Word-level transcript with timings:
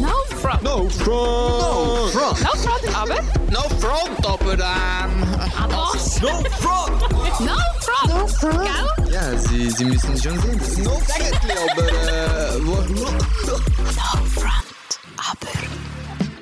No 0.00 0.12
front. 0.36 0.62
No 0.62 0.88
front. 0.90 1.06
No 1.06 2.06
front. 2.12 2.42
No 2.42 2.50
front, 2.60 2.96
aber. 2.96 3.22
No 3.50 3.62
front, 3.80 4.26
aber 4.26 4.52
ähm. 4.52 5.24
Aber. 5.58 5.70
No 5.72 6.42
front. 6.60 7.00
No 7.40 7.56
front. 7.80 8.08
No 8.08 8.26
front. 8.26 8.62
Gell? 8.62 9.12
Ja, 9.12 9.38
Sie, 9.38 9.70
Sie 9.70 9.84
müssen 9.86 10.16
schon 10.18 10.38
sehen, 10.40 10.58
das 10.58 10.68
ist 10.68 10.78
No 10.84 11.00
Sägetli, 11.06 11.52
aber 11.70 11.88
äh. 11.88 12.66
Wo, 12.66 12.74
no, 12.92 13.10
no. 13.10 13.52
No 13.52 14.24
front, 14.34 15.00
aber. 15.16 15.52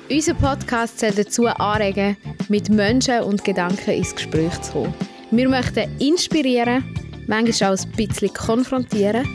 Unser 0.09 0.33
Podcast 0.33 0.99
soll 0.99 1.11
dazu 1.11 1.47
anregen, 1.47 2.17
mit 2.49 2.69
Menschen 2.69 3.21
und 3.21 3.43
Gedanken 3.45 3.91
ins 3.91 4.13
Gespräch 4.13 4.59
zu 4.61 4.71
kommen. 4.73 4.93
Wir 5.31 5.47
möchten 5.47 5.97
inspirieren, 5.99 6.83
manchmal 7.27 7.73
auch 7.73 7.83
ein 7.83 7.91
bisschen 7.91 8.33
konfrontieren 8.33 9.25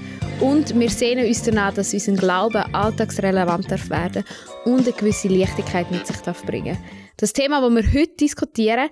und 0.41 0.79
wir 0.79 0.89
sehnen 0.89 1.27
uns 1.27 1.43
danach, 1.43 1.75
dass 1.75 1.93
unser 1.93 2.13
Glaube 2.13 2.65
alltagsrelevant 2.75 3.71
darf 3.71 3.91
werden 3.91 4.25
und 4.65 4.87
eine 4.87 4.93
gewisse 4.93 5.29
Leichtigkeit 5.29 5.91
mit 5.91 6.07
sich 6.07 6.17
darf 6.19 6.43
bringen 6.45 6.79
Das 7.19 7.33
Thema, 7.33 7.61
das 7.61 7.71
wir 7.85 8.01
heute 8.01 8.17
diskutieren, 8.17 8.89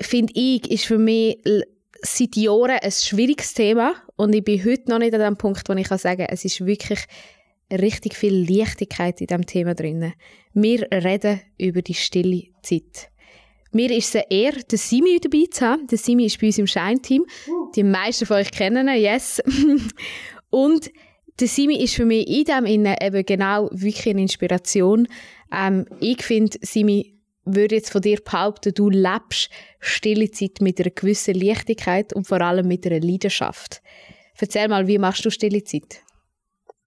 finde 0.00 0.32
ich, 0.34 0.70
ist 0.70 0.84
für 0.84 0.98
mich 0.98 1.38
seit 2.02 2.36
Jahren 2.36 2.78
ein 2.80 2.92
schwieriges 2.92 3.54
Thema 3.54 3.94
und 4.16 4.34
ich 4.34 4.44
bin 4.44 4.62
heute 4.64 4.90
noch 4.90 4.98
nicht 4.98 5.14
an 5.14 5.20
dem 5.20 5.36
Punkt, 5.36 5.68
wo 5.68 5.72
ich 5.72 5.88
kann 5.88 5.98
sagen 5.98 6.26
kann, 6.26 6.34
es 6.34 6.44
ist 6.44 6.64
wirklich 6.64 7.00
richtig 7.72 8.14
viel 8.14 8.46
Leichtigkeit 8.50 9.20
in 9.20 9.28
diesem 9.28 9.46
Thema 9.46 9.74
drin. 9.74 10.12
Wir 10.52 10.88
reden 10.92 11.40
über 11.58 11.80
die 11.80 11.94
stille 11.94 12.44
Zeit. 12.62 13.10
Mir 13.72 13.90
ist 13.92 14.14
es 14.14 14.24
eher, 14.28 14.52
den 14.52 14.78
Simi 14.78 15.20
dabei 15.20 15.44
zu 15.48 15.64
haben. 15.64 15.86
Der 15.86 15.96
Simi 15.96 16.26
ist 16.26 16.40
bei 16.40 16.48
uns 16.48 16.58
im 16.58 16.66
Shine-Team. 16.66 17.24
Die 17.76 17.84
meisten 17.84 18.26
von 18.26 18.38
euch 18.38 18.50
kennen 18.50 18.88
ihn, 18.88 19.00
yes. 19.00 19.40
Und 20.50 20.90
der 21.38 21.48
Simi 21.48 21.82
ist 21.82 21.94
für 21.94 22.04
mich 22.04 22.28
in 22.28 22.44
dem 22.44 22.66
Innen 22.66 22.96
eben 23.00 23.24
genau 23.24 23.68
wirklich 23.72 24.08
eine 24.08 24.22
Inspiration. 24.22 25.08
Ähm, 25.52 25.86
ich 26.00 26.22
finde, 26.22 26.58
Simi, 26.60 27.20
würde 27.44 27.76
jetzt 27.76 27.90
von 27.90 28.02
dir 28.02 28.18
behaupten, 28.20 28.74
du 28.74 28.90
lebst 28.90 29.50
stille 29.78 30.30
Zeit 30.30 30.60
mit 30.60 30.80
einer 30.80 30.90
gewissen 30.90 31.34
Leichtigkeit 31.34 32.12
und 32.12 32.26
vor 32.26 32.40
allem 32.40 32.68
mit 32.68 32.86
einer 32.86 33.00
Leidenschaft. 33.00 33.82
Erzähl 34.38 34.68
mal, 34.68 34.86
wie 34.86 34.98
machst 34.98 35.24
du 35.24 35.30
stille 35.30 35.64
Zeit? 35.64 36.02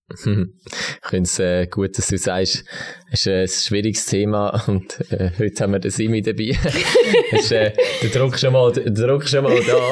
Ich 0.09 0.19
finde 0.19 1.23
es 1.23 1.39
äh, 1.39 1.65
gut, 1.67 1.97
dass 1.97 2.07
du 2.07 2.17
sagst, 2.17 2.65
es 3.11 3.21
ist 3.21 3.27
äh, 3.27 3.41
ein 3.43 3.47
schwieriges 3.47 4.05
Thema 4.05 4.63
und 4.67 4.99
äh, 5.11 5.31
heute 5.39 5.63
haben 5.63 5.71
wir 5.71 5.79
den 5.79 5.91
Simi 5.91 6.21
dabei. 6.21 6.57
ist, 7.31 7.51
äh, 7.51 7.73
der 8.01 8.09
Druck 8.09 8.37
schon 8.37 8.53
mal, 8.53 8.71
der 8.71 8.91
Druck 8.91 9.27
schon 9.27 9.43
mal 9.43 9.59
da. 9.63 9.91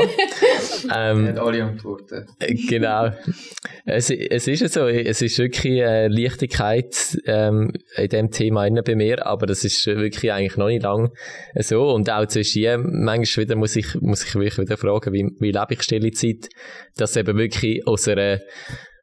Ähm, 0.93 1.37
alle 1.37 1.63
Antworten. 1.63 2.25
genau. 2.69 3.11
Es, 3.85 4.09
es 4.09 4.47
ist 4.47 4.61
ja 4.61 4.67
so, 4.67 4.87
es 4.87 5.21
ist 5.21 5.37
wirklich 5.39 5.79
äh, 5.81 6.07
Leichtigkeit 6.07 7.17
ähm, 7.25 7.71
in 7.95 8.09
dem 8.09 8.31
Thema 8.31 8.65
innen 8.65 8.83
bei 8.83 8.95
mir, 8.95 9.25
aber 9.25 9.45
das 9.45 9.63
ist 9.63 9.85
wirklich 9.87 10.31
eigentlich 10.31 10.57
noch 10.57 10.67
nicht 10.67 10.83
lang 10.83 11.11
so 11.55 11.89
und 11.89 12.09
auch 12.09 12.25
zwischen 12.27 13.03
manchmal 13.03 13.45
wieder 13.45 13.55
muss 13.55 13.75
ich, 13.75 13.95
muss 14.01 14.23
ich 14.23 14.35
wirklich 14.35 14.57
wieder 14.57 14.77
fragen, 14.77 15.13
wie, 15.13 15.29
wie 15.39 15.51
lebe 15.51 15.73
ich 15.73 15.83
stille 15.83 16.11
Zeit, 16.11 16.49
dass 16.97 17.15
eben 17.15 17.37
wirklich 17.37 17.85
aus 17.87 18.07
einer 18.07 18.39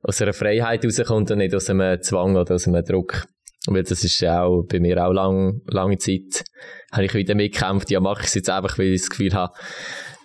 aus 0.03 0.23
einer 0.23 0.33
Freiheit 0.33 0.85
rauskommt 0.85 1.31
und 1.31 1.39
nicht 1.39 1.55
aus 1.55 1.69
einem 1.69 2.01
Zwang 2.01 2.37
oder 2.37 2.55
aus 2.55 2.69
einem 2.69 2.85
Druck. 2.85 3.27
Weil 3.75 3.83
das 3.83 4.05
ist 4.05 4.21
ja 4.21 4.43
auch 4.43 4.65
bei 4.69 4.81
mir 4.81 5.05
auch 5.05 5.13
lang, 5.13 5.61
lange 5.67 5.99
Zeit, 5.99 6.45
habe 6.93 7.05
ich 7.05 7.15
wieder 7.15 7.35
mitgekämpft, 7.35 7.91
ja 7.91 8.01
mache 8.01 8.23
ich 8.23 8.29
es 8.29 8.35
jetzt 8.35 8.51
einfach, 8.51 8.79
weil 8.79 8.93
ich 8.93 9.03
das 9.03 9.11
Gefühl 9.11 9.35
habe, 9.35 9.53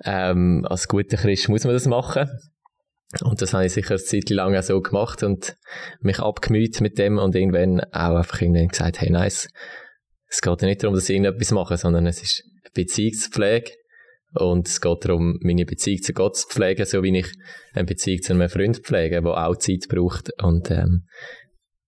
ähm, 0.06 0.66
als 0.70 0.88
guter 0.88 1.18
Christ 1.18 1.50
muss 1.50 1.64
man 1.66 1.74
das 1.74 1.88
machen. 1.88 2.30
Und 3.22 3.42
das 3.42 3.54
habe 3.54 3.66
ich 3.66 3.74
sicher 3.74 3.92
eine 3.92 4.04
Zeit 4.04 4.30
lang 4.30 4.56
auch 4.56 4.64
so 4.64 4.82
gemacht 4.82 5.22
und 5.22 5.56
mich 6.02 6.20
abgemüht 6.20 6.82
mit 6.82 6.98
dem 6.98 7.20
und 7.20 7.36
irgendwann 7.36 7.82
auch 7.92 8.16
einfach 8.16 8.42
irgendwann 8.42 8.70
gesagt, 8.70 9.02
hey 9.02 9.12
nice, 9.12 9.50
es 10.28 10.42
geht 10.42 10.62
ja 10.62 10.68
nicht 10.68 10.82
darum, 10.82 10.96
dass 10.96 11.10
ich 11.10 11.16
irgendetwas 11.16 11.52
mache, 11.52 11.78
sondern 11.78 12.08
es 12.08 12.24
ist 12.24 12.44
Beziehungspflege 12.74 13.72
und 14.34 14.68
es 14.68 14.82
geht 14.82 15.06
darum, 15.06 15.38
meine 15.42 15.66
Beziehung 15.66 16.02
zu 16.02 16.14
Gott 16.14 16.38
zu 16.38 16.48
pflegen, 16.48 16.86
so 16.86 17.04
wie 17.04 17.18
ich 17.20 17.28
eine 17.74 17.86
Beziehung 17.86 18.22
zu 18.24 18.34
einem 18.34 18.50
Freund 18.50 18.80
pflege, 18.80 19.22
der 19.22 19.32
auch 19.32 19.56
Zeit 19.58 19.88
braucht. 19.90 20.32
Und, 20.42 20.72
ähm, 20.72 21.06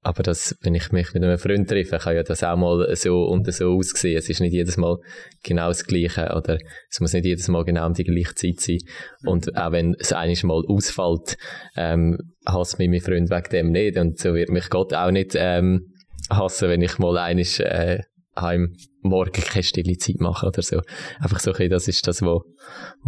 aber 0.05 0.21
das, 0.21 0.55
wenn 0.61 0.75
ich 0.75 0.91
mich 0.91 1.15
mit 1.15 1.23
einem 1.23 1.39
Freund 1.39 1.67
treffe, 1.67 1.97
kann 1.97 2.15
ja 2.15 2.21
das 2.21 2.43
auch 2.43 2.55
mal 2.55 2.95
so 2.95 3.23
und 3.23 3.51
so 3.51 3.71
aussehen. 3.71 4.15
Es 4.15 4.29
ist 4.29 4.39
nicht 4.39 4.53
jedes 4.53 4.77
Mal 4.77 4.97
genau 5.41 5.69
das 5.69 5.83
Gleiche 5.83 6.31
oder 6.35 6.59
es 6.91 6.99
muss 6.99 7.13
nicht 7.13 7.25
jedes 7.25 7.47
Mal 7.47 7.65
genau 7.65 7.87
um 7.87 7.93
die 7.93 8.03
gleiche 8.03 8.35
Zeit 8.35 8.59
sein. 8.59 8.77
Und 9.25 9.57
auch 9.57 9.71
wenn 9.71 9.95
es 9.97 10.13
einiges 10.13 10.43
Mal 10.43 10.61
ausfällt, 10.67 11.37
ähm, 11.75 12.19
hasst 12.45 12.77
mich 12.77 12.87
mein 12.87 13.01
Freund 13.01 13.31
wegen 13.31 13.49
dem 13.49 13.71
nicht. 13.71 13.97
Und 13.97 14.19
so 14.19 14.35
wird 14.35 14.49
mich 14.49 14.69
Gott 14.69 14.93
auch 14.93 15.09
nicht 15.09 15.33
ähm, 15.35 15.91
hassen, 16.29 16.69
wenn 16.69 16.83
ich 16.83 16.99
mal 16.99 17.17
einiges 17.17 17.59
äh, 17.59 18.03
heim 18.39 18.75
morgen 19.01 19.31
keine 19.31 19.63
stille 19.63 19.97
Zeit 19.97 20.19
mache 20.19 20.45
oder 20.45 20.61
so. 20.61 20.81
Einfach 21.19 21.39
so 21.39 21.49
ein 21.49 21.53
bisschen, 21.53 21.71
das 21.71 21.87
ist 21.87 22.07
das, 22.07 22.21
was 22.21 22.43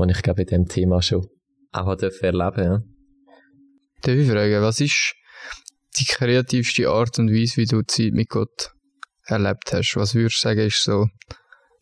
ich 0.09 0.21
glaube 0.23 0.41
in 0.41 0.47
dem 0.47 0.65
Thema 0.65 1.03
schon 1.03 1.27
auch 1.73 1.95
erleben 2.01 2.63
ja. 2.63 2.81
Darf 4.01 4.15
ich 4.15 4.29
fragen, 4.29 4.61
was 4.63 4.81
ist 4.81 5.13
die 5.99 6.05
kreativste 6.05 6.89
Art 6.89 7.19
und 7.19 7.31
Weise, 7.31 7.57
wie 7.57 7.65
du 7.65 7.81
Zeit 7.83 8.13
mit 8.13 8.29
Gott 8.29 8.71
erlebt 9.25 9.71
hast? 9.73 9.95
Was 9.95 10.15
würdest 10.15 10.37
du 10.37 10.41
sagen, 10.41 10.59
ist 10.61 10.83
so 10.83 11.07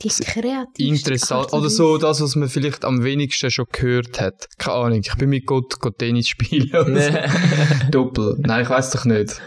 Die 0.01 0.09
kreativste 0.09 0.83
interessant 0.83 1.45
Art 1.45 1.53
und 1.53 1.59
oder 1.59 1.69
so 1.69 1.97
das, 1.97 2.21
was 2.21 2.35
man 2.35 2.49
vielleicht 2.49 2.85
am 2.85 3.03
wenigsten 3.03 3.51
schon 3.51 3.65
gehört 3.71 4.19
hat? 4.19 4.47
Keine 4.57 4.75
Ahnung, 4.75 5.01
ich 5.01 5.15
bin 5.15 5.29
mit 5.29 5.45
Gott, 5.45 5.79
Gott 5.79 5.99
Tennis 5.99 6.27
spielen 6.27 6.69
oder 6.69 7.01
so. 7.01 7.91
Doppel. 7.91 8.35
Nein, 8.39 8.63
ich 8.63 8.69
weiß 8.69 8.91
doch 8.91 9.05
nicht. 9.05 9.41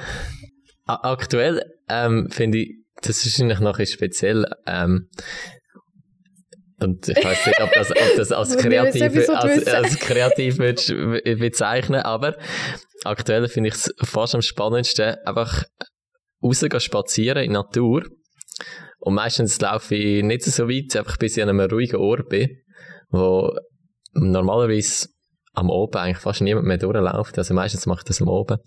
Aktuell 0.87 1.63
ähm, 1.89 2.29
finde 2.31 2.59
ich, 2.59 2.77
das 3.03 3.25
ist 3.25 3.41
eigentlich 3.41 3.61
noch 3.61 3.75
ein 3.75 3.79
bisschen 3.79 3.99
speziell. 3.99 4.47
Ähm, 4.67 5.09
und 6.81 7.09
ich 7.09 7.17
weiß 7.25 7.47
nicht, 7.47 7.61
ob 7.61 7.73
das, 7.73 7.91
ob 7.91 8.17
das 8.17 8.33
als 8.33 8.57
kreativ, 8.63 9.29
als, 9.31 9.67
als 9.67 9.99
kreativ 9.99 10.59
würdest 10.59 10.89
be- 10.89 11.37
bezeichnen, 11.37 12.01
aber 12.03 12.37
aktuell 13.05 13.49
finde 13.49 13.69
ich 13.69 13.75
es 13.75 13.95
fast 14.03 14.35
am 14.35 14.43
spannendsten, 14.43 15.17
einfach 15.25 15.65
rausgehen 16.43 16.81
spazieren 16.81 17.43
in 17.43 17.51
die 17.51 17.55
Natur. 17.55 18.05
Und 19.01 19.15
meistens 19.15 19.61
laufe 19.61 19.95
ich 19.95 20.23
nicht 20.23 20.43
so 20.45 20.69
weit, 20.69 20.97
einfach 20.97 21.17
bis 21.17 21.37
ich 21.37 21.43
an 21.43 21.49
einem 21.49 21.69
ruhigen 21.71 21.97
Ort 21.97 22.29
bin, 22.29 22.49
wo 23.11 23.57
normalerweise 24.13 25.09
am 25.55 25.71
Oben 25.71 25.97
eigentlich 25.99 26.19
fast 26.19 26.41
niemand 26.41 26.67
mehr 26.67 26.79
durchläuft. 26.79 27.39
Also 27.39 27.55
meistens 27.55 27.87
mache 27.87 28.01
ich 28.01 28.05
das 28.05 28.21
am 28.23 28.29
Oben. 28.29 28.59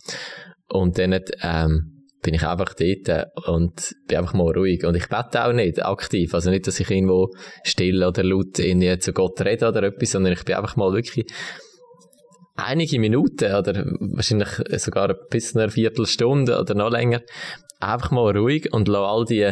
Und 0.67 0.97
dann 0.97 1.19
ähm, 1.41 2.00
bin 2.21 2.33
ich 2.33 2.43
einfach 2.43 2.73
dort 2.73 3.27
und 3.47 3.95
bin 4.07 4.17
einfach 4.17 4.33
mal 4.33 4.51
ruhig. 4.51 4.85
Und 4.85 4.95
ich 4.95 5.07
bete 5.09 5.43
auch 5.45 5.53
nicht 5.53 5.83
aktiv. 5.83 6.33
Also 6.33 6.49
nicht, 6.51 6.67
dass 6.67 6.79
ich 6.79 6.89
irgendwo 6.89 7.29
still 7.63 8.03
oder 8.03 8.23
laut 8.23 8.59
irgendwie 8.59 8.97
zu 8.99 9.13
Gott 9.13 9.41
rede 9.41 9.67
oder 9.67 9.83
etwas, 9.83 10.11
sondern 10.11 10.33
ich 10.33 10.43
bin 10.45 10.55
einfach 10.55 10.75
mal 10.75 10.93
wirklich 10.93 11.25
einige 12.55 12.99
Minuten 12.99 13.53
oder 13.55 13.85
wahrscheinlich 13.99 14.49
sogar 14.79 15.15
bis 15.29 15.55
eine 15.55 15.69
Viertelstunde 15.69 16.59
oder 16.59 16.75
noch 16.75 16.91
länger 16.91 17.21
einfach 17.79 18.11
mal 18.11 18.37
ruhig 18.37 18.71
und 18.71 18.87
lasse 18.87 19.07
all 19.07 19.25
die 19.25 19.51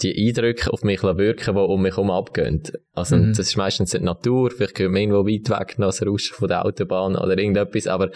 die 0.00 0.28
Eindrücke 0.28 0.72
auf 0.72 0.84
mich 0.84 1.02
wirken, 1.02 1.54
die 1.56 1.60
um 1.60 1.82
mich 1.82 1.96
herum 1.96 2.12
abgehen. 2.12 2.62
Also, 2.92 3.16
Mhm. 3.16 3.30
das 3.30 3.40
ist 3.48 3.56
meistens 3.56 3.90
die 3.90 3.98
Natur, 3.98 4.52
vielleicht 4.52 4.78
hört 4.78 4.92
man 4.92 5.00
irgendwo 5.00 5.26
weit 5.26 5.50
weg 5.50 5.78
noch 5.80 5.88
das 5.88 6.06
Rauschen 6.06 6.34
von 6.36 6.46
der 6.46 6.64
Autobahn 6.64 7.16
oder 7.16 7.36
irgendetwas, 7.36 7.88
aber, 7.88 8.10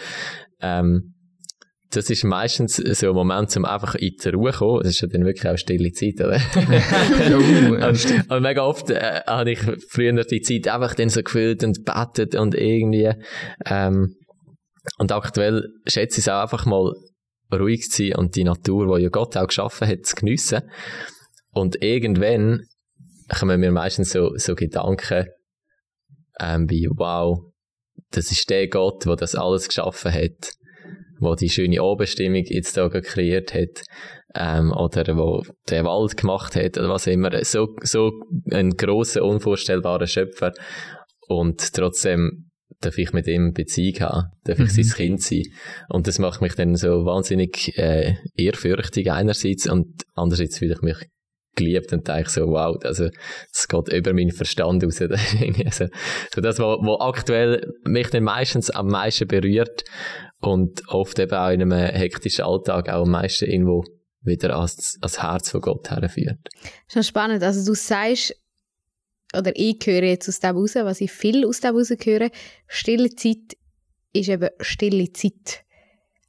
ähm, 0.61 1.12
das 1.95 2.09
ist 2.09 2.23
meistens 2.23 2.77
so 2.77 3.09
ein 3.09 3.15
Moment, 3.15 3.55
um 3.57 3.65
einfach 3.65 3.95
in 3.95 4.15
die 4.21 4.29
Ruhe 4.29 4.51
zu 4.51 4.59
kommen. 4.59 4.83
Das 4.83 4.89
ist 4.91 5.01
ja 5.01 5.07
dann 5.07 5.25
wirklich 5.25 5.47
auch 5.47 5.57
stille 5.57 5.91
Zeit, 5.91 6.19
oder? 6.19 6.39
Uh, 7.23 7.87
und, 7.87 8.31
und 8.31 8.41
mega 8.41 8.63
oft 8.63 8.89
äh, 8.89 9.21
habe 9.25 9.51
ich 9.51 9.59
früher 9.89 10.13
die 10.23 10.41
Zeit 10.41 10.67
einfach 10.67 10.93
dann 10.95 11.09
so 11.09 11.21
gefühlt 11.23 11.63
und 11.63 11.85
betet 11.85 12.35
und 12.35 12.55
irgendwie, 12.55 13.11
ähm, 13.65 14.15
und 14.97 15.11
aktuell 15.11 15.69
schätze 15.87 16.19
ich 16.19 16.25
es 16.25 16.29
auch 16.29 16.41
einfach 16.41 16.65
mal 16.65 16.93
ruhig 17.51 17.89
zu 17.89 18.03
sein 18.03 18.15
und 18.15 18.35
die 18.35 18.43
Natur, 18.43 18.97
die 18.97 19.03
ja 19.03 19.09
Gott 19.09 19.37
auch 19.37 19.47
geschaffen 19.47 19.87
hat, 19.87 20.05
zu 20.05 20.15
geniessen. 20.15 20.61
Und 21.51 21.81
irgendwann 21.81 22.65
kommen 23.29 23.59
mir 23.59 23.71
meistens 23.71 24.11
so, 24.11 24.35
so 24.35 24.55
Gedanken, 24.55 25.27
ähm, 26.39 26.69
wie, 26.69 26.87
wow, 26.95 27.39
das 28.11 28.31
ist 28.31 28.49
der 28.49 28.67
Gott, 28.67 29.05
der 29.05 29.15
das 29.15 29.35
alles 29.35 29.67
geschaffen 29.67 30.13
hat, 30.13 30.53
wo 31.23 31.35
die 31.35 31.49
schöne 31.49 31.81
Abendstimmung 31.81 32.43
jetzt 32.45 32.77
da 32.77 32.89
kreiert 32.89 33.53
hat, 33.53 33.83
ähm, 34.35 34.71
oder 34.71 35.15
wo 35.15 35.43
der 35.69 35.83
Wald 35.85 36.17
gemacht 36.17 36.55
hat, 36.55 36.77
oder 36.77 36.89
was 36.89 37.07
immer. 37.07 37.43
So, 37.43 37.75
so 37.81 38.11
ein 38.51 38.71
grosser, 38.71 39.23
unvorstellbarer 39.23 40.07
Schöpfer. 40.07 40.53
Und 41.27 41.73
trotzdem 41.73 42.49
darf 42.81 42.97
ich 42.97 43.13
mit 43.13 43.27
ihm 43.27 43.53
Beziehung 43.53 43.99
haben, 44.01 44.27
darf 44.43 44.59
ich 44.59 44.75
Mhm. 44.75 44.83
sein 44.83 44.97
Kind 44.97 45.21
sein. 45.21 45.43
Und 45.89 46.07
das 46.07 46.19
macht 46.19 46.41
mich 46.41 46.55
dann 46.55 46.75
so 46.75 47.05
wahnsinnig 47.05 47.77
äh, 47.77 48.15
ehrfürchtig 48.35 49.11
einerseits 49.11 49.69
und 49.69 50.03
andererseits 50.15 50.57
fühle 50.57 50.73
ich 50.73 50.81
mich 50.81 50.97
geliebt 51.55 51.93
und 51.93 52.07
denke 52.07 52.29
so, 52.29 52.47
wow, 52.47 52.75
also, 52.83 53.09
das 53.53 53.67
geht 53.67 53.93
über 53.93 54.13
meinen 54.13 54.31
Verstand 54.31 54.83
raus. 54.83 54.95
Das 54.97 55.33
ist 55.33 55.39
irgendwie 55.39 55.69
so, 55.69 55.85
das, 56.41 56.59
was, 56.59 56.77
was 56.79 56.99
aktuell 56.99 57.71
mich 57.83 58.09
dann 58.09 58.23
meistens 58.23 58.69
am 58.71 58.87
meisten 58.87 59.27
berührt 59.27 59.83
und 60.43 60.87
oft 60.89 61.19
eben 61.19 61.33
auch 61.33 61.49
in 61.49 61.61
einem 61.61 61.71
hektischen 61.71 62.45
Alltag 62.45 62.89
auch 62.89 63.03
am 63.03 63.11
meisten 63.11 63.45
irgendwo 63.45 63.83
wieder 64.21 64.55
ans, 64.55 64.97
ans 65.01 65.21
Herz 65.21 65.49
von 65.49 65.61
Gott 65.61 65.89
herführt. 65.89 66.49
Das 66.87 66.97
ist 66.97 67.07
spannend. 67.07 67.43
Also 67.43 67.65
du 67.65 67.75
sagst, 67.75 68.35
oder 69.37 69.51
ich 69.55 69.79
höre 69.85 70.03
jetzt 70.03 70.29
aus 70.29 70.39
dem 70.39 70.55
raus, 70.55 70.75
was 70.75 71.01
ich 71.01 71.11
viel 71.11 71.45
aus 71.45 71.61
dem 71.61 71.75
raus 71.75 71.89
höre, 71.89 72.29
stille 72.67 73.09
Zeit 73.15 73.57
ist 74.13 74.29
eben 74.29 74.49
stille 74.59 75.11
Zeit. 75.11 75.63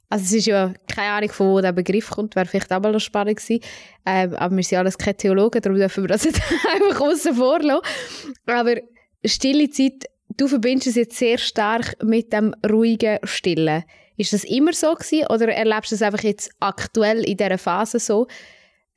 Also 0.09 0.25
es 0.25 0.33
ist 0.33 0.47
ja 0.47 0.73
keine 0.87 1.11
Ahnung, 1.11 1.29
von 1.29 1.47
wo 1.47 1.61
der 1.61 1.71
Begriff 1.71 2.09
kommt, 2.09 2.35
wäre 2.35 2.45
vielleicht 2.45 2.71
auch 2.71 2.81
mal 2.81 2.91
noch 2.91 2.99
spannend 2.99 3.37
gewesen. 3.37 3.63
Ähm, 4.05 4.33
aber 4.35 4.55
wir 4.55 4.63
sind 4.63 4.77
alles 4.77 4.97
keine 4.97 5.17
Theologen, 5.17 5.61
darum 5.61 5.77
dürfen 5.77 6.03
wir 6.03 6.07
das 6.07 6.23
jetzt 6.23 6.41
einfach 6.73 7.01
außen 7.01 7.35
vor 7.35 7.59
lassen. 7.61 7.81
Aber 8.45 8.75
stille 9.25 9.69
Zeit, 9.69 10.05
du 10.37 10.47
verbindest 10.47 10.87
es 10.87 10.95
jetzt 10.95 11.17
sehr 11.17 11.37
stark 11.37 12.01
mit 12.03 12.33
dem 12.33 12.55
ruhigen 12.67 13.19
Stillen. 13.23 13.83
Ist 14.17 14.33
das 14.33 14.43
immer 14.43 14.73
so 14.73 14.93
gewesen 14.93 15.27
oder 15.27 15.47
erlebst 15.49 15.91
du 15.91 15.95
es 15.95 16.01
einfach 16.01 16.23
jetzt 16.23 16.51
aktuell 16.59 17.23
in 17.23 17.37
dieser 17.37 17.57
Phase 17.57 17.99
so? 17.99 18.27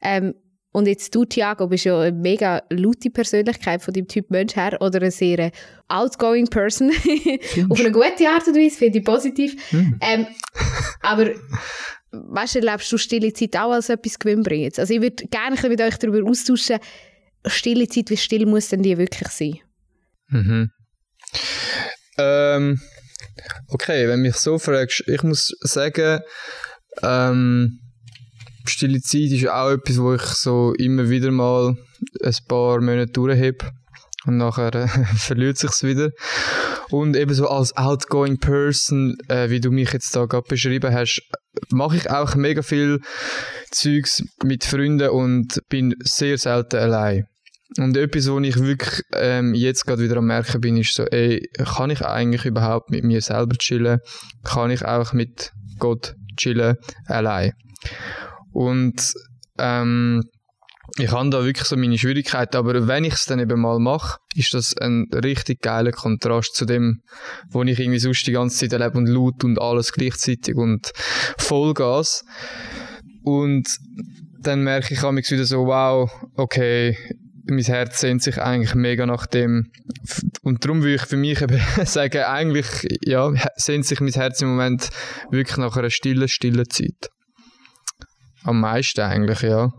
Ähm, 0.00 0.34
und 0.72 0.86
jetzt 0.86 1.14
du, 1.14 1.24
Thiago, 1.24 1.66
bist 1.66 1.86
ja 1.86 1.98
eine 1.98 2.12
mega 2.12 2.62
laute 2.70 3.10
Persönlichkeit 3.10 3.82
von 3.82 3.94
deinem 3.94 4.06
Typ 4.06 4.30
Mensch 4.30 4.54
her 4.54 4.76
oder 4.80 5.00
eine 5.00 5.10
sehr 5.10 5.50
outgoing 5.88 6.46
Person. 6.46 6.90
Auf 7.70 7.80
eine 7.80 7.90
gute 7.90 8.28
Art 8.28 8.46
und 8.46 8.56
Weise, 8.56 8.76
finde 8.76 8.98
ich 8.98 9.04
positiv. 9.04 9.56
Ähm, 9.72 10.26
aber 11.00 11.30
weißt 12.12 12.56
du, 12.56 12.58
erlebst 12.60 12.92
du 12.92 12.98
stille 12.98 13.32
Zeit 13.32 13.56
auch 13.56 13.72
als 13.72 13.88
etwas 13.88 14.18
gewinnbringendes? 14.18 14.78
Also 14.78 14.94
ich 14.94 15.00
würde 15.00 15.26
gerne 15.26 15.48
ein 15.48 15.54
bisschen 15.54 15.70
mit 15.70 15.80
euch 15.80 15.96
darüber 15.96 16.28
austauschen, 16.28 16.78
stille 17.46 17.88
Zeit, 17.88 18.10
wie 18.10 18.16
still 18.16 18.46
muss 18.46 18.68
denn 18.68 18.82
die 18.82 18.96
wirklich 18.98 19.28
sein? 19.28 19.58
Mhm. 20.28 20.70
Ähm, 22.18 22.80
okay, 23.68 24.08
wenn 24.08 24.20
mich 24.20 24.36
so 24.36 24.58
fragst, 24.58 25.04
ich 25.06 25.22
muss 25.22 25.54
sagen, 25.60 26.20
ähm, 27.02 27.80
stille 28.66 29.00
Zeit 29.00 29.30
ist 29.30 29.48
auch 29.48 29.70
etwas, 29.70 29.98
wo 29.98 30.14
ich 30.14 30.22
so 30.22 30.72
immer 30.74 31.08
wieder 31.08 31.30
mal 31.30 31.76
ein 32.22 32.36
paar 32.46 32.80
Monate 32.80 33.12
durchhebe 33.12 33.70
und 34.26 34.36
nachher 34.36 34.74
äh, 34.74 34.88
verliert 35.16 35.58
sich's 35.58 35.82
wieder. 35.82 36.10
Und 36.90 37.16
eben 37.16 37.34
so 37.34 37.48
als 37.48 37.76
outgoing 37.76 38.38
Person, 38.38 39.16
äh, 39.28 39.50
wie 39.50 39.60
du 39.60 39.70
mich 39.70 39.92
jetzt 39.92 40.14
da 40.14 40.26
gerade 40.26 40.48
beschrieben 40.48 40.92
hast, 40.92 41.22
mache 41.70 41.96
ich 41.96 42.10
auch 42.10 42.34
mega 42.34 42.62
viel 42.62 43.00
Zeugs 43.70 44.22
mit 44.42 44.64
Freunden 44.64 45.10
und 45.10 45.60
bin 45.68 45.94
sehr 46.02 46.38
selten 46.38 46.76
allein. 46.76 47.26
Und 47.76 47.96
etwas, 47.96 48.30
wo 48.30 48.38
ich 48.40 48.56
wirklich 48.56 49.02
ähm, 49.12 49.54
jetzt 49.54 49.84
gerade 49.84 50.02
wieder 50.02 50.16
am 50.16 50.26
merken 50.26 50.60
bin, 50.60 50.78
ist 50.78 50.94
so, 50.94 51.04
ey, 51.04 51.48
kann 51.76 51.90
ich 51.90 52.04
eigentlich 52.04 52.46
überhaupt 52.46 52.90
mit 52.90 53.04
mir 53.04 53.20
selber 53.20 53.56
chillen? 53.56 54.00
Kann 54.42 54.70
ich 54.70 54.84
auch 54.84 55.12
mit 55.12 55.52
Gott 55.78 56.14
chillen 56.36 56.76
allein? 57.06 57.52
Und 58.52 59.12
ähm, 59.58 60.22
ich 60.96 61.12
habe 61.12 61.30
da 61.30 61.44
wirklich 61.44 61.66
so 61.66 61.76
meine 61.76 61.98
Schwierigkeiten, 61.98 62.56
aber 62.56 62.88
wenn 62.88 63.04
ich 63.04 63.14
es 63.14 63.26
dann 63.26 63.38
eben 63.38 63.60
mal 63.60 63.78
mache, 63.78 64.18
ist 64.34 64.54
das 64.54 64.76
ein 64.76 65.06
richtig 65.12 65.60
geiler 65.60 65.92
Kontrast 65.92 66.54
zu 66.54 66.64
dem, 66.64 67.02
wo 67.50 67.62
ich 67.62 67.78
irgendwie 67.78 67.98
sonst 67.98 68.26
die 68.26 68.32
ganze 68.32 68.58
Zeit 68.58 68.72
erlebe 68.72 68.98
und 68.98 69.06
laut 69.06 69.44
und 69.44 69.60
alles 69.60 69.92
gleichzeitig 69.92 70.56
und 70.56 70.90
Vollgas. 71.36 72.24
Und 73.22 73.68
dann 74.40 74.62
merke 74.62 74.94
ich 74.94 75.02
manchmal 75.02 75.22
wieder 75.22 75.44
so, 75.44 75.66
wow, 75.66 76.10
okay, 76.34 76.96
mein 77.48 77.64
Herz 77.64 78.00
sehnt 78.00 78.22
sich 78.22 78.38
eigentlich 78.38 78.74
mega 78.74 79.06
nach 79.06 79.26
dem. 79.26 79.70
Und 80.42 80.64
darum 80.64 80.82
würde 80.82 80.96
ich 80.96 81.02
für 81.02 81.16
mich 81.16 81.38
sagen, 81.84 82.22
eigentlich, 82.22 82.66
ja, 83.02 83.32
sehnt 83.56 83.86
sich 83.86 84.00
mein 84.00 84.12
Herz 84.12 84.40
im 84.42 84.48
Moment 84.48 84.88
wirklich 85.30 85.56
nach 85.56 85.76
einer 85.76 85.90
stillen, 85.90 86.28
stillen 86.28 86.68
Zeit. 86.68 87.08
Am 88.44 88.60
meisten 88.60 89.00
eigentlich, 89.00 89.42
ja. 89.42 89.70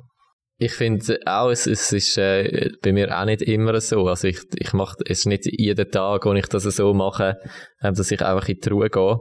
Ich 0.61 0.73
finde 0.73 1.17
auch, 1.25 1.49
es, 1.49 1.67
es 1.67 1.93
ist 1.93 2.17
äh, 2.17 2.69
bei 2.81 2.91
mir 2.91 3.17
auch 3.17 3.23
nicht 3.23 3.41
immer 3.41 3.79
so. 3.79 4.07
Also 4.07 4.27
ich, 4.27 4.41
ich 4.57 4.73
mache 4.73 4.97
es 5.05 5.19
ist 5.19 5.25
nicht 5.25 5.45
jeden 5.45 5.89
Tag, 5.89 6.25
wo 6.25 6.33
ich 6.33 6.47
das 6.47 6.63
so 6.63 6.93
mache, 6.93 7.37
ähm, 7.81 7.93
dass 7.93 8.11
ich 8.11 8.21
einfach 8.21 8.49
in 8.49 8.57
die 8.61 8.69
Ruhe 8.69 8.89
gehe. 8.89 9.19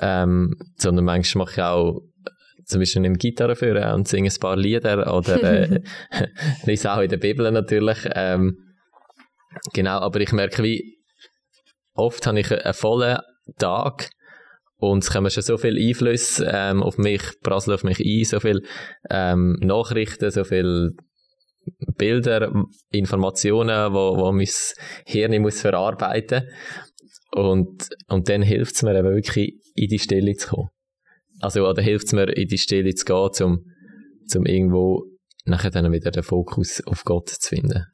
Ähm, 0.00 0.54
sondern 0.76 1.06
manchmal 1.06 1.46
mache 1.46 1.54
ich 1.54 1.62
auch 1.62 2.00
zum 2.64 2.80
Beispiel 2.80 3.04
eine 3.04 3.16
Gitarre 3.16 3.56
führen 3.56 3.92
und 3.94 4.08
singe 4.08 4.30
ein 4.30 4.40
paar 4.40 4.56
Lieder 4.56 5.14
oder 5.14 5.42
äh, 5.42 5.80
lese 6.64 6.92
auch 6.92 7.00
in 7.00 7.10
der 7.10 7.18
Bibel 7.18 7.50
natürlich. 7.50 7.98
Ähm, 8.14 8.58
genau, 9.72 9.98
aber 10.00 10.20
ich 10.20 10.32
merke, 10.32 10.62
wie 10.62 10.98
oft 11.94 12.26
habe 12.26 12.40
ich 12.40 12.50
einen 12.50 12.74
vollen 12.74 13.18
Tag 13.58 14.10
und 14.76 15.02
es 15.04 15.10
kommen 15.10 15.30
schon 15.30 15.42
so 15.42 15.56
viele 15.56 15.80
Einflüsse 15.80 16.50
ähm, 16.52 16.82
auf 16.82 16.98
mich, 16.98 17.22
prasseln 17.42 17.74
auf 17.74 17.84
mich 17.84 18.00
ein, 18.00 18.24
so 18.24 18.40
viele 18.40 18.62
ähm, 19.10 19.56
Nachrichten, 19.60 20.30
so 20.30 20.44
viele 20.44 20.90
Bilder, 21.96 22.52
Informationen, 22.90 23.94
wo, 23.94 24.16
wo 24.18 24.32
mein 24.32 24.48
Hirn 25.06 25.40
muss 25.40 25.62
verarbeiten 25.62 26.48
und 27.32 27.88
und 28.08 28.28
dann 28.28 28.42
hilft 28.42 28.76
es 28.76 28.82
mir 28.82 28.96
eben 28.96 29.14
wirklich 29.14 29.54
in 29.74 29.88
die 29.88 29.98
Stille 29.98 30.34
zu 30.34 30.48
kommen. 30.48 30.73
Also 31.44 31.68
oder 31.68 31.82
hilft 31.82 32.06
es 32.06 32.12
mir 32.12 32.28
in 32.36 32.48
die 32.48 32.58
Stille 32.58 32.94
zu 32.94 33.04
gehen, 33.04 33.28
zum 33.32 33.64
zum 34.26 34.46
irgendwo 34.46 35.04
nachher 35.44 35.70
dann 35.70 35.92
wieder 35.92 36.10
den 36.10 36.22
Fokus 36.22 36.82
auf 36.86 37.04
Gott 37.04 37.28
zu 37.28 37.48
finden. 37.48 37.84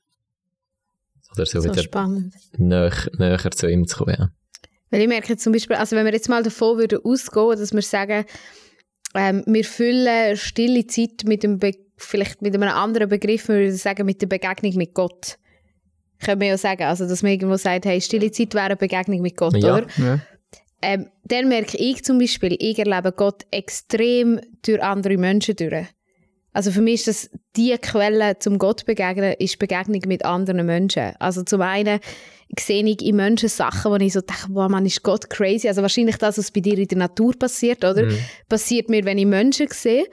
Oder 1.35 1.47
so, 1.47 1.61
So 1.61 1.71
wieder 1.71 1.83
spannend. 1.83 2.35
näher, 2.57 2.93
näher 3.19 3.51
zu 3.51 3.69
ihm 3.69 3.87
zu 3.87 3.99
kommen. 3.99 4.17
Ja. 4.19 4.31
Weil 4.91 5.03
ich 5.03 5.09
merke 5.09 5.37
zum 5.37 5.53
Beispiel, 5.53 5.77
also 5.77 5.97
wenn 5.97 6.05
wir 6.05 6.13
jetzt 6.13 6.29
mal 6.29 6.43
davon 6.43 6.79
würden 6.79 7.01
ausgehen, 7.05 7.51
dass 7.59 7.73
wir 7.73 7.83
sagen, 7.83 8.25
ähm, 9.15 9.43
wir 9.47 9.65
füllen 9.65 10.37
stille 10.37 10.87
Zeit 10.87 11.25
mit 11.25 11.45
einem 11.45 11.59
Be 11.59 11.73
vielleicht 11.97 12.41
mit 12.43 12.55
einem 12.55 12.69
anderen 12.71 13.09
Begriff, 13.09 13.49
wir 13.49 13.57
würden 13.57 13.77
sagen, 13.77 14.07
mit 14.07 14.23
der 14.23 14.27
Begegnung 14.27 14.75
mit 14.77 14.95
Gott. 14.95 15.37
Können 16.25 16.41
wir 16.41 16.49
ja 16.49 16.57
sagen, 16.59 16.85
also 16.85 17.07
dass 17.07 17.23
man 17.23 17.33
irgendwo 17.33 17.57
sagt, 17.57 17.85
hey, 17.85 18.01
stille 18.01 18.31
Zeit 18.31 18.55
wäre 18.55 18.65
eine 18.67 18.77
Begegnung 18.77 19.21
mit 19.21 19.37
Gott, 19.37 19.55
Ja. 19.57 19.77
oder? 19.79 19.87
ja. 19.99 20.21
Ähm, 20.83 21.11
dann 21.25 21.49
merke 21.49 21.77
ich 21.77 22.05
zum 22.05 22.19
Beispiel, 22.19 22.57
ich 22.59 22.79
erlebe 22.79 23.13
Gott 23.13 23.43
extrem 23.51 24.41
durch 24.63 24.83
andere 24.83 25.19
Menschen 25.19 25.57
durch. 25.57 25.87
Also 26.53 26.73
für 26.73 26.81
mich 26.81 27.07
ist 27.07 27.09
das 27.09 27.31
die 27.57 27.77
Quelle 27.79 28.39
zum 28.39 28.59
Gott 28.59 28.85
begegnen, 28.85 29.35
ist 29.39 29.59
Begegnung 29.59 30.03
mit 30.07 30.25
anderen 30.25 30.67
Menschen. 30.67 31.13
Also 31.19 31.43
zum 31.43 31.61
einen 31.63 32.01
sehe 32.59 32.85
ich 32.85 33.03
in 33.03 33.17
Menschen 33.17 33.49
Sachen, 33.49 33.93
wo 33.93 33.97
ich 33.97 34.13
so 34.13 34.21
denke, 34.21 34.47
wow, 34.49 34.69
man 34.69 34.85
ist 34.87 35.03
Gott 35.03 35.31
crazy. 35.31 35.69
Also 35.69 35.83
wahrscheinlich 35.83 36.17
das, 36.17 36.39
was 36.39 36.51
bei 36.51 36.61
dir 36.61 36.77
in 36.77 36.89
der 36.89 36.99
Natur 36.99 37.35
passiert, 37.39 37.85
oder? 37.85 38.09
Passiert 38.49 38.89
mir, 38.89 39.05
wenn 39.05 39.19
ich 39.19 39.27
Menschen 39.27 39.69
sehe. 39.71 40.07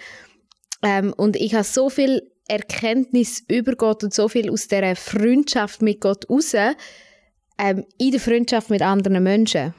Ähm, 0.84 1.14
und 1.18 1.36
ich 1.36 1.56
habe 1.56 1.64
so 1.64 1.90
viel 1.90 2.22
Erkenntnis 2.48 3.44
über 3.48 3.76
Gott 3.76 4.04
und 4.04 4.14
so 4.14 4.28
viel 4.28 4.52
aus 4.52 4.68
dieser 4.68 4.96
Freundschaft 4.96 5.82
mit 5.82 6.02
Gott 6.02 6.30
raus, 6.30 6.54
ähm, 6.54 7.86
in 7.98 8.12
der 8.12 8.20
Freundschaft 8.20 8.70
mit 8.70 8.84
anderen 8.84 9.24
Menschen. 9.24 9.74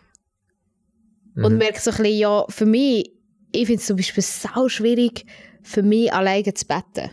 Und 1.44 1.58
merke 1.58 1.80
so 1.80 1.90
ein 1.90 1.96
bisschen, 1.96 2.18
ja, 2.18 2.44
für 2.48 2.66
mich, 2.66 3.12
ich 3.52 3.66
finde 3.66 3.80
es 3.80 3.86
zum 3.86 3.96
Beispiel 3.96 4.22
sau 4.22 4.68
schwierig, 4.68 5.24
für 5.62 5.82
mich 5.82 6.12
alleine 6.12 6.54
zu 6.54 6.66
beten. 6.66 7.10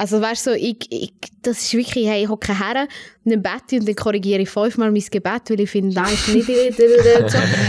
Also 0.00 0.20
weißt 0.20 0.46
du, 0.46 0.50
so, 0.50 0.56
ich, 0.56 0.76
ich, 0.90 1.12
das 1.42 1.58
ist 1.58 1.74
wirklich, 1.74 2.06
hey, 2.06 2.22
ich 2.22 2.28
hocke 2.28 2.56
her 2.56 2.86
und 3.24 3.32
dann 3.32 3.42
bete 3.42 3.80
und 3.80 3.88
dann 3.88 3.96
korrigiere 3.96 4.42
ich 4.42 4.48
fünfmal 4.48 4.92
mein 4.92 5.02
Gebet, 5.10 5.42
weil 5.48 5.58
ich 5.58 5.70
finde, 5.70 5.92
nein, 5.92 6.14
ist 6.14 6.28
nicht 6.28 6.46
so. 6.46 6.52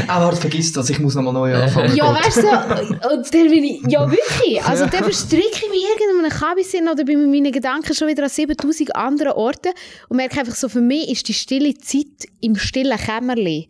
Warte, 0.08 0.36
vergiss 0.42 0.72
das, 0.72 0.92
ich 0.92 1.00
muss 1.00 1.16
nochmal 1.16 1.34
neu 1.34 1.56
anfangen. 1.56 1.96
Ja, 1.96 2.14
weißt 2.14 2.38
du, 2.38 3.10
und 3.10 3.34
dann 3.34 3.50
bin 3.50 3.64
ich, 3.64 3.82
ja 3.88 4.08
wirklich, 4.12 4.64
also 4.64 4.86
dann 4.86 5.06
verstricke 5.06 5.48
ich 5.54 5.70
mich 5.72 5.82
irgendwo 5.82 6.20
in 6.20 6.26
einem 6.26 6.40
Kabelsinn 6.40 6.88
oder 6.88 7.04
bin 7.04 7.20
mit 7.20 7.32
meinen 7.32 7.52
Gedanken 7.52 7.96
schon 7.96 8.08
wieder 8.08 8.22
an 8.22 8.30
7000 8.30 8.96
anderen 8.96 9.32
Orten 9.32 9.72
und 10.10 10.18
merke 10.18 10.40
einfach 10.40 10.56
so, 10.56 10.70
für 10.70 10.82
mich 10.82 11.10
ist 11.10 11.28
die 11.28 11.34
stille 11.34 11.74
Zeit 11.80 12.30
im 12.42 12.56
stillen 12.58 12.98
Kämmerli 13.00 13.70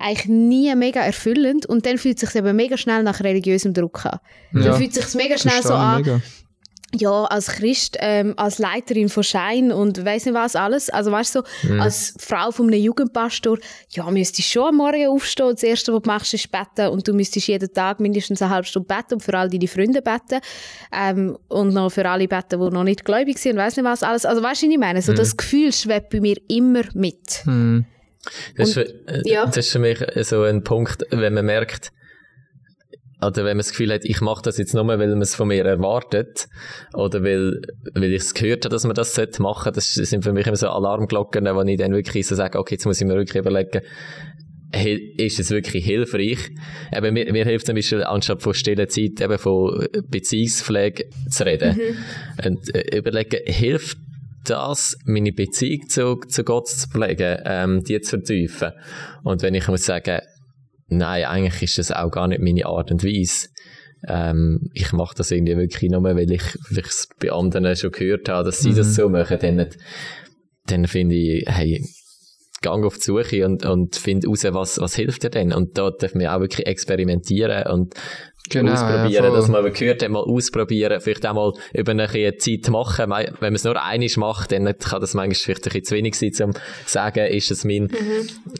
eigentlich 0.00 0.28
nie 0.28 0.74
mega 0.74 1.00
erfüllend. 1.00 1.66
Und 1.66 1.86
dann 1.86 1.98
fühlt 1.98 2.22
es 2.22 2.28
sich 2.30 2.38
eben 2.38 2.56
mega 2.56 2.76
schnell 2.76 3.02
nach 3.02 3.20
religiösem 3.20 3.74
Druck 3.74 4.06
an. 4.06 4.18
Ja, 4.52 4.62
Dann 4.62 4.76
fühlt 4.76 4.96
es 4.96 5.12
sich 5.12 5.22
mega 5.22 5.38
schnell 5.38 5.62
so 5.62 5.74
an, 5.74 6.02
mega. 6.02 6.20
ja, 6.94 7.24
als 7.24 7.46
Christ, 7.48 7.96
ähm, 8.00 8.34
als 8.36 8.58
Leiterin 8.58 9.08
von 9.08 9.22
Schein 9.22 9.70
und 9.70 10.04
weiss 10.04 10.24
nicht 10.24 10.34
was 10.34 10.56
alles, 10.56 10.90
also 10.90 11.12
weißt 11.12 11.36
du, 11.36 11.42
so, 11.62 11.74
als 11.74 12.14
Frau 12.18 12.50
von 12.50 12.66
einem 12.66 12.82
Jugendpastor, 12.82 13.58
ja, 13.90 14.10
müsstest 14.10 14.48
schon 14.48 14.68
am 14.68 14.76
Morgen 14.76 15.06
aufstehen 15.08 15.46
und 15.46 15.54
das 15.58 15.62
Erste, 15.62 15.92
was 15.92 16.02
du 16.02 16.08
machst, 16.08 16.34
ist 16.34 16.50
beten. 16.50 16.88
Und 16.88 17.06
du 17.06 17.12
müsstest 17.12 17.46
jeden 17.46 17.72
Tag 17.72 18.00
mindestens 18.00 18.42
eine 18.42 18.50
halbe 18.50 18.66
Stunde 18.66 18.88
beten 18.88 19.14
und 19.14 19.20
für 19.22 19.34
all 19.38 19.48
deine 19.50 19.68
Freunde 19.68 20.02
beten. 20.02 20.40
Ähm, 20.92 21.38
und 21.48 21.74
noch 21.74 21.90
für 21.90 22.08
alle 22.08 22.26
beten, 22.26 22.60
die 22.60 22.70
noch 22.70 22.84
nicht 22.84 23.04
gläubig 23.04 23.38
sind 23.38 23.52
und 23.52 23.58
weiss 23.58 23.76
nicht 23.76 23.84
was 23.84 24.02
alles, 24.02 24.24
also 24.24 24.42
weißt 24.42 24.62
du, 24.62 24.66
was 24.66 24.72
ich 24.72 24.78
meine, 24.78 25.02
so 25.02 25.12
das 25.12 25.36
Gefühl 25.36 25.72
schwebt 25.72 26.10
bei 26.10 26.20
mir 26.20 26.36
immer 26.48 26.82
mit. 26.94 27.42
Hm. 27.44 27.84
Das, 28.56 28.70
ist 28.70 28.76
Und- 28.76 28.86
für, 28.86 29.08
äh, 29.08 29.22
ja. 29.24 29.46
das 29.46 29.56
ist 29.58 29.72
für 29.72 29.78
mich 29.78 29.98
so 30.22 30.42
ein 30.42 30.62
Punkt, 30.62 31.04
wenn 31.10 31.34
man 31.34 31.46
merkt, 31.46 31.92
oder 33.22 33.38
wenn 33.44 33.56
man 33.56 33.58
das 33.58 33.70
Gefühl 33.70 33.92
hat, 33.92 34.04
ich 34.04 34.20
mache 34.22 34.42
das 34.42 34.56
jetzt 34.56 34.74
nur, 34.74 34.86
weil 34.86 34.96
man 34.98 35.20
es 35.20 35.34
von 35.34 35.48
mir 35.48 35.64
erwartet, 35.64 36.48
oder 36.94 37.22
weil, 37.22 37.60
weil 37.94 38.12
ich 38.12 38.22
es 38.22 38.34
gehört 38.34 38.64
habe, 38.64 38.72
dass 38.72 38.84
man 38.84 38.94
das 38.94 39.14
sollte 39.14 39.42
machen, 39.42 39.72
das 39.74 39.92
sind 39.92 40.24
für 40.24 40.32
mich 40.32 40.46
immer 40.46 40.56
so 40.56 40.68
Alarmglocken, 40.68 41.44
wo 41.44 41.62
ich 41.62 41.76
dann 41.76 41.92
wirklich 41.92 42.26
so 42.26 42.34
sage, 42.34 42.58
okay, 42.58 42.76
jetzt 42.76 42.86
muss 42.86 43.00
ich 43.00 43.06
mir 43.06 43.16
wirklich 43.16 43.38
überlegen, 43.38 43.82
ist 45.16 45.40
es 45.40 45.50
wirklich 45.50 45.84
hilfreich. 45.84 46.38
Eben, 46.96 47.12
mir, 47.12 47.30
mir 47.32 47.44
hilft 47.44 47.66
zum 47.66 47.74
Beispiel, 47.74 48.04
anstatt 48.04 48.40
von 48.40 48.54
stiller 48.54 48.88
Zeit 48.88 49.20
eben 49.20 49.36
von 49.38 49.86
Beziehungspflege 50.08 51.06
zu 51.28 51.44
reden. 51.44 51.78
Und 52.44 52.74
äh, 52.74 52.96
überlegen, 52.98 53.40
hilft 53.46 53.98
das, 54.44 54.96
meine 55.04 55.32
Beziehung 55.32 55.88
zu, 55.88 56.16
zu 56.28 56.44
Gott 56.44 56.68
zu 56.68 56.88
pflegen, 56.88 57.38
ähm, 57.44 57.82
die 57.84 58.00
zu 58.00 58.18
vertiefen. 58.18 58.72
Und 59.22 59.42
wenn 59.42 59.54
ich 59.54 59.68
muss 59.68 59.84
sagen, 59.84 60.20
nein, 60.88 61.24
eigentlich 61.24 61.62
ist 61.62 61.78
das 61.78 61.92
auch 61.92 62.10
gar 62.10 62.28
nicht 62.28 62.40
meine 62.40 62.66
Art 62.66 62.90
und 62.90 63.04
Weise. 63.04 63.48
Ähm, 64.08 64.70
ich 64.72 64.92
mache 64.92 65.14
das 65.16 65.30
irgendwie 65.30 65.56
wirklich 65.56 65.90
nur, 65.90 66.02
weil 66.02 66.30
ich 66.30 66.42
es 66.76 67.08
bei 67.20 67.30
anderen 67.30 67.76
schon 67.76 67.92
gehört 67.92 68.28
habe, 68.28 68.44
dass 68.44 68.60
sie 68.60 68.74
das 68.74 68.94
so 68.94 69.08
machen, 69.08 69.38
dann, 69.40 69.66
dann 70.66 70.86
finde 70.86 71.16
ich, 71.16 71.44
hey, 71.46 71.84
gang 72.62 72.84
auf 72.84 72.96
die 72.96 73.02
Suche 73.02 73.46
und, 73.46 73.64
und 73.64 73.96
finde 73.96 74.28
raus, 74.28 74.44
was, 74.44 74.78
was 74.78 74.94
hilft 74.94 75.22
dir 75.22 75.30
denn? 75.30 75.52
Und 75.52 75.78
da 75.78 75.90
darf 75.90 76.14
man 76.14 76.26
auch 76.26 76.40
wirklich 76.40 76.66
experimentieren 76.66 77.66
und 77.66 77.94
Genau, 78.50 78.72
ja, 78.72 78.74
ausprobieren, 78.74 79.26
voll. 79.26 79.36
dass 79.36 79.48
man 79.48 79.60
aber 79.60 79.70
gehört 79.70 80.02
hat, 80.02 80.10
mal 80.10 80.20
ausprobieren, 80.20 81.00
vielleicht 81.00 81.24
auch 81.24 81.34
mal 81.34 81.52
über 81.72 81.92
eine 81.92 82.36
Zeit 82.36 82.68
machen. 82.68 83.10
Wenn 83.10 83.34
man 83.40 83.54
es 83.54 83.62
nur 83.62 83.80
einmal 83.80 84.08
macht, 84.16 84.50
dann 84.50 84.76
kann 84.76 85.00
das 85.00 85.14
manchmal 85.14 85.34
vielleicht 85.34 85.66
ein 85.66 85.70
bisschen 85.70 85.84
zu 85.84 85.94
wenig 85.94 86.14
sein, 86.16 86.48
um 86.48 86.54
zu 86.54 86.60
sagen, 86.86 87.26
ist 87.26 87.50
es 87.52 87.64
mein, 87.64 87.88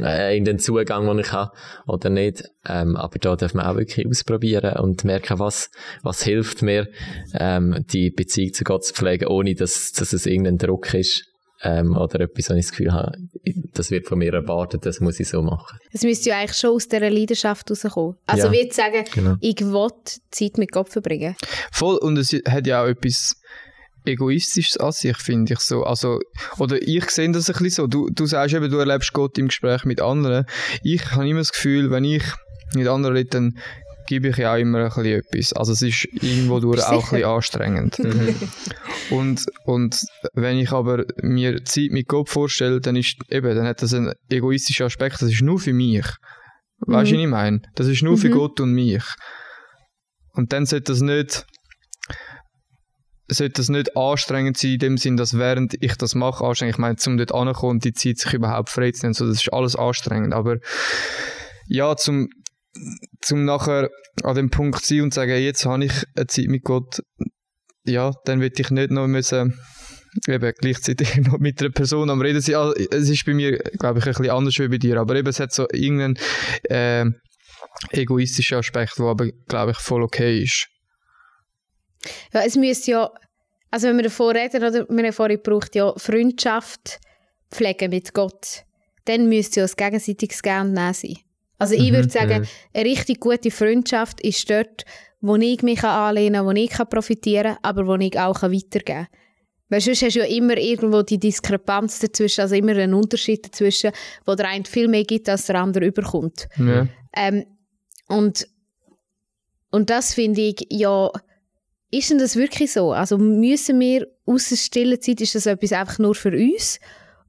äh, 0.01 0.37
in 0.37 0.45
den 0.45 0.61
Zugang, 0.61 1.07
den 1.07 1.19
ich 1.19 1.33
habe, 1.33 1.53
oder 1.89 2.09
nicht. 2.09 2.45
Ähm, 2.69 2.95
aber 2.97 3.19
da 3.19 3.35
darf 3.35 3.55
man 3.55 3.67
auch 3.67 3.77
wirklich 3.77 4.07
ausprobieren 4.07 4.77
und 4.77 5.05
merken, 5.05 5.39
was, 5.39 5.71
was 6.03 6.23
hilft 6.23 6.63
mir, 6.63 6.89
ähm, 7.35 7.85
die 7.93 8.11
Beziehung 8.11 8.53
zu 8.53 8.65
Gott 8.65 8.85
zu 8.85 8.95
pflegen, 8.95 9.27
ohne 9.27 9.55
dass, 9.55 9.93
dass 9.93 10.13
es 10.13 10.27
irgendein 10.27 10.59
Druck 10.59 10.95
ist. 10.95 11.30
Ähm, 11.63 11.95
oder 11.95 12.21
etwas, 12.21 12.49
wo 12.49 12.55
ich 12.55 12.65
das 12.65 12.71
Gefühl 12.71 12.93
habe, 12.93 13.13
das 13.75 13.91
wird 13.91 14.07
von 14.07 14.19
mir 14.19 14.33
erwartet, 14.33 14.87
das 14.87 15.01
muss 15.01 15.21
ich 15.21 15.29
so 15.29 15.43
machen. 15.43 15.79
Es 15.93 16.03
müsste 16.03 16.31
ja 16.31 16.39
eigentlich 16.39 16.57
schon 16.57 16.71
aus 16.71 16.89
dieser 16.89 17.11
Leidenschaft 17.11 17.71
rauskommen. 17.71 18.17
Also 18.27 18.51
Ja, 18.51 18.69
zu 18.71 18.77
sagen, 18.77 19.05
genau. 19.13 19.37
ich 19.41 19.61
will 19.61 19.89
Zeit 20.31 20.57
mit 20.57 20.73
Gott 20.73 20.89
verbringen. 20.89 21.37
Voll, 21.71 21.97
und 21.99 22.17
es 22.17 22.33
hat 22.33 22.67
ja 22.67 22.83
auch 22.83 22.89
etwas 22.89 23.37
Egoistisches 24.07 24.79
an 24.79 24.93
sich, 24.93 25.17
finde 25.19 25.53
ich 25.53 25.61
so. 25.61 25.85
Also, 25.85 26.21
oder 26.59 26.81
ich 26.81 27.11
sehe 27.11 27.31
das 27.31 27.49
ein 27.51 27.53
bisschen 27.53 27.71
so. 27.71 27.87
Du, 27.87 28.09
du 28.11 28.25
sagst 28.25 28.55
eben, 28.55 28.71
du 28.71 28.79
erlebst 28.79 29.13
Gott 29.13 29.37
im 29.37 29.49
Gespräch 29.49 29.85
mit 29.85 30.01
anderen. 30.01 30.47
Ich 30.83 31.11
habe 31.13 31.29
immer 31.29 31.41
das 31.41 31.53
Gefühl, 31.53 31.91
wenn 31.91 32.05
ich 32.05 32.23
mit 32.75 32.89
anderen 32.89 33.17
rede, 33.17 33.31
dann 33.31 33.59
gebe 34.11 34.27
ich 34.27 34.39
ja 34.39 34.55
auch 34.55 34.59
immer 34.59 34.79
ein 34.79 34.89
bisschen 34.89 35.21
etwas. 35.21 35.53
Also 35.53 35.73
es 35.73 35.83
ist 35.83 36.05
irgendwo 36.11 36.59
durch 36.59 36.83
auch 36.83 36.91
ein 36.91 37.11
bisschen 37.11 37.25
anstrengend. 37.25 37.97
und, 39.11 39.47
und 39.67 40.05
wenn 40.35 40.59
ich 40.59 40.73
aber 40.73 41.05
mir 41.23 41.65
Zeit 41.65 41.93
mit 41.93 42.09
Gott 42.09 42.29
vorstelle, 42.29 42.81
dann 42.81 42.97
ist 42.97 43.15
eben, 43.29 43.55
dann 43.55 43.69
hat 43.69 43.83
das 43.83 43.95
einen 43.95 44.13
egoistischen 44.29 44.87
Aspekt, 44.87 45.23
das 45.23 45.31
ist 45.31 45.43
nur 45.43 45.61
für 45.61 45.73
mich. 45.73 46.05
Weißt 46.81 47.13
du, 47.13 47.15
was 47.15 47.23
ich 47.23 47.27
meine? 47.29 47.63
Das 47.77 47.87
ist 47.87 48.03
nur 48.03 48.19
für 48.19 48.31
Gott 48.31 48.59
und 48.59 48.73
mich. 48.73 49.05
Und 50.33 50.53
dann 50.53 50.67
sollte 50.67 50.91
das 50.91 51.03
nicht 51.03 51.47
sollte 53.29 53.53
das 53.61 53.69
nicht 53.69 53.97
anstrengend 53.97 54.57
sein, 54.57 54.73
in 54.73 54.79
dem 54.81 54.97
Sinn, 54.97 55.17
dass 55.17 55.39
während 55.39 55.81
ich 55.81 55.95
das 55.95 56.17
mache, 56.17 56.45
anstrengend, 56.45 56.75
ich 56.75 56.81
meine, 56.81 56.97
zum 56.97 57.17
dort 57.17 57.33
ankommen 57.33 57.75
und 57.75 57.85
die 57.85 57.93
Zeit 57.93 58.19
sich 58.19 58.35
überhaupt 58.35 58.71
frei 58.71 58.91
zu 58.91 59.07
nehmen, 59.07 59.15
so, 59.15 59.25
das 59.25 59.37
ist 59.37 59.53
alles 59.53 59.77
anstrengend, 59.77 60.35
aber 60.35 60.57
ja, 61.69 61.95
zum, 61.95 62.29
zum 63.21 63.45
nachher 63.45 63.91
an 64.23 64.37
dem 64.37 64.51
Punkt 64.51 64.85
sein 64.85 65.03
und 65.03 65.15
sagen, 65.15 65.43
jetzt 65.43 65.65
habe 65.67 65.85
ich 65.85 65.93
eine 66.17 66.27
Zeit 66.27 66.47
mit 66.47 66.65
Gott, 66.65 67.03
ja, 67.85 68.13
dann 68.25 68.41
will 68.41 68.53
ich 68.57 68.71
nicht 68.71 68.91
noch 68.91 69.07
müssen, 69.07 69.59
eben 70.29 70.53
gleichzeitig 70.59 71.17
noch 71.27 71.39
mit 71.39 71.61
einer 71.61 71.71
Person 71.71 72.11
am 72.11 72.21
Reden 72.21 72.41
sein. 72.41 72.57
Also, 72.57 72.75
es 72.75 73.09
ist 73.09 73.25
bei 73.25 73.35
mir, 73.35 73.59
glaube 73.59 73.99
ich, 73.99 74.07
ein 74.07 74.13
bisschen 74.13 74.31
anders 74.31 74.59
wie 74.59 74.69
bei 74.69 74.79
dir, 74.79 74.99
aber 74.99 75.17
eben, 75.17 75.29
es 75.29 75.41
hat 75.41 75.53
so 75.53 75.67
irgendeinen 75.73 76.19
äh, 76.65 77.07
egoistischen 77.91 78.59
Aspekt, 78.59 78.99
der 78.99 79.07
aber, 79.07 79.29
glaube 79.49 79.73
ich, 79.73 79.79
voll 79.79 80.03
okay 80.03 80.43
ist. 80.43 80.69
Ja, 82.33 82.43
es 82.45 82.57
müsste 82.57 82.91
ja, 82.93 83.11
also 83.71 83.89
wenn 83.89 83.97
wir 83.97 84.05
davor 84.05 84.35
reden, 84.35 84.63
oder 84.63 84.87
wir 84.89 85.05
haben 85.05 85.13
vorhin 85.13 85.37
gebraucht, 85.37 85.75
ja 85.75 85.93
Freundschaft 85.97 86.99
pflegen 87.51 87.91
mit 87.91 88.15
Gott, 88.15 88.65
dann 89.05 89.29
müsste 89.29 89.61
ja 89.61 89.67
ein 89.67 89.73
gegenseitiges 89.77 90.43
Nehmen 90.43 90.95
sein. 90.95 91.17
Also 91.61 91.75
ich 91.75 91.93
würde 91.93 92.09
sagen, 92.09 92.47
eine 92.73 92.85
richtig 92.85 93.21
gute 93.21 93.51
Freundschaft 93.51 94.21
ist 94.23 94.49
dort, 94.49 94.85
wo 95.21 95.37
ich 95.37 95.63
mich 95.63 95.85
anlehnen 95.85 96.47
kann, 96.47 96.47
wo 96.47 96.51
ich 96.53 96.73
profitieren 96.89 97.55
kann, 97.55 97.59
aber 97.63 97.87
wo 97.87 97.95
ich 97.97 98.19
auch 98.19 98.43
weitergeben 98.43 98.83
kann. 98.85 99.07
Weil 99.69 99.83
sonst 99.83 100.03
hast 100.03 100.17
du 100.17 100.21
ja 100.21 100.25
immer 100.25 100.57
irgendwo 100.57 101.03
die 101.03 101.19
Diskrepanz 101.19 101.99
dazwischen, 101.99 102.41
also 102.41 102.55
immer 102.55 102.73
einen 102.73 102.95
Unterschied 102.95 103.45
dazwischen, 103.45 103.93
wo 104.25 104.35
der 104.35 104.49
eine 104.49 104.65
viel 104.65 104.89
mehr 104.89 105.05
gibt, 105.05 105.29
als 105.29 105.47
der 105.47 105.57
andere 105.57 105.85
überkommt. 105.85 106.49
Ja. 106.57 106.89
Ähm, 107.15 107.45
und, 108.09 108.49
und 109.71 109.91
das 109.91 110.15
finde 110.15 110.41
ich, 110.41 110.67
ja, 110.71 111.11
ist 111.91 112.11
denn 112.11 112.19
das 112.19 112.37
wirklich 112.37 112.73
so? 112.73 112.93
Also 112.93 113.19
müssen 113.19 113.79
wir 113.79 114.09
aus 114.25 114.49
der 114.49 114.57
stillen 114.57 115.01
Zeit, 115.01 115.21
ist 115.21 115.35
das 115.35 115.47
etwas 115.47 115.73
einfach 115.73 115.99
nur 115.99 116.15
für 116.15 116.33
uns? 116.33 116.81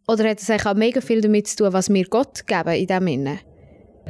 Oder 0.08 0.30
hat 0.30 0.42
es 0.42 0.50
eigentlich 0.50 0.66
auch 0.66 0.74
mega 0.74 1.02
viel 1.02 1.22
damit 1.22 1.48
zu 1.48 1.58
tun, 1.58 1.74
was 1.74 1.90
wir 1.90 2.06
Gott 2.06 2.48
geben 2.48 2.74
in 2.74 2.88
dem 2.88 3.08
Sinne? 3.08 3.40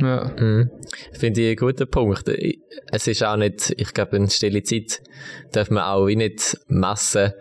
Ja. 0.01 0.31
Mhm. 0.39 0.69
Finde 1.13 1.41
ich 1.41 1.47
einen 1.47 1.55
guten 1.57 1.89
Punkt. 1.89 2.27
Ich- 2.29 2.59
Es 2.91 3.07
ist 3.07 3.23
auch 3.23 3.37
nicht, 3.37 3.73
ich 3.77 3.93
glaube, 3.93 4.17
in 4.17 4.29
stille 4.29 4.63
Zeit 4.63 4.99
darf 5.53 5.69
man 5.69 5.83
auch 5.83 6.07
wie 6.07 6.15
nicht 6.17 6.57
messen 6.67 7.31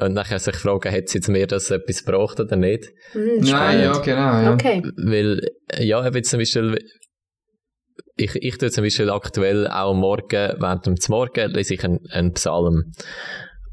und 0.00 0.12
nachher 0.14 0.38
sich 0.38 0.56
fragen, 0.56 0.92
hat 0.92 1.08
sie 1.08 1.18
jetzt 1.18 1.28
mir 1.28 1.46
das 1.46 1.70
etwas 1.70 2.04
gebraucht 2.04 2.40
oder 2.40 2.56
nicht? 2.56 2.88
Nein, 3.14 3.80
ja, 3.80 3.92
genau. 4.00 4.40
Ja. 4.42 4.52
Okay. 4.52 4.82
Weil, 4.96 5.40
ja, 5.78 6.06
eben 6.06 6.22
zum 6.24 6.40
Beispiel, 6.40 6.78
ich, 8.16 8.34
ich 8.34 8.58
tue 8.58 8.70
zum 8.70 8.84
Beispiel 8.84 9.10
aktuell 9.10 9.66
auch 9.68 9.94
Morgen, 9.94 10.54
während 10.58 10.86
dem 10.86 10.96
Morgen 11.08 11.50
lese 11.52 11.74
ich 11.74 11.84
einen, 11.84 12.00
einen 12.10 12.32
Psalm. 12.34 12.92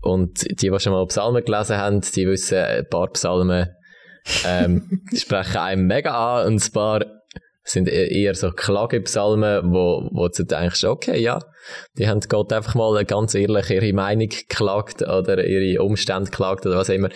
Und 0.01 0.43
die, 0.61 0.69
die 0.69 0.79
schon 0.79 0.93
mal 0.93 1.05
Psalmen 1.07 1.43
gelesen 1.43 1.77
haben, 1.77 2.01
die 2.01 2.27
wissen, 2.27 2.59
ein 2.59 2.87
paar 2.89 3.07
Psalmen 3.11 3.69
ähm, 4.45 5.01
sprechen 5.15 5.57
einem 5.57 5.87
mega 5.87 6.41
an 6.43 6.47
und 6.53 6.63
ein 6.65 6.71
paar 6.71 7.05
sind 7.65 7.89
e- 7.89 8.07
eher 8.07 8.35
so 8.35 8.51
Klagepsalmen, 8.51 9.73
wo, 9.73 10.07
wo 10.11 10.27
du 10.29 10.45
denkst, 10.45 10.83
okay, 10.85 11.19
ja, 11.19 11.39
die 11.97 12.07
haben 12.07 12.21
Gott 12.21 12.53
einfach 12.53 12.75
mal 12.75 13.03
ganz 13.03 13.35
ehrlich 13.35 13.69
ihre 13.71 13.91
Meinung 13.91 14.29
geklagt 14.29 15.01
oder 15.01 15.43
ihre 15.43 15.83
Umstände 15.83 16.29
geklagt 16.29 16.65
oder 16.65 16.77
was 16.77 16.89
immer. 16.89 17.09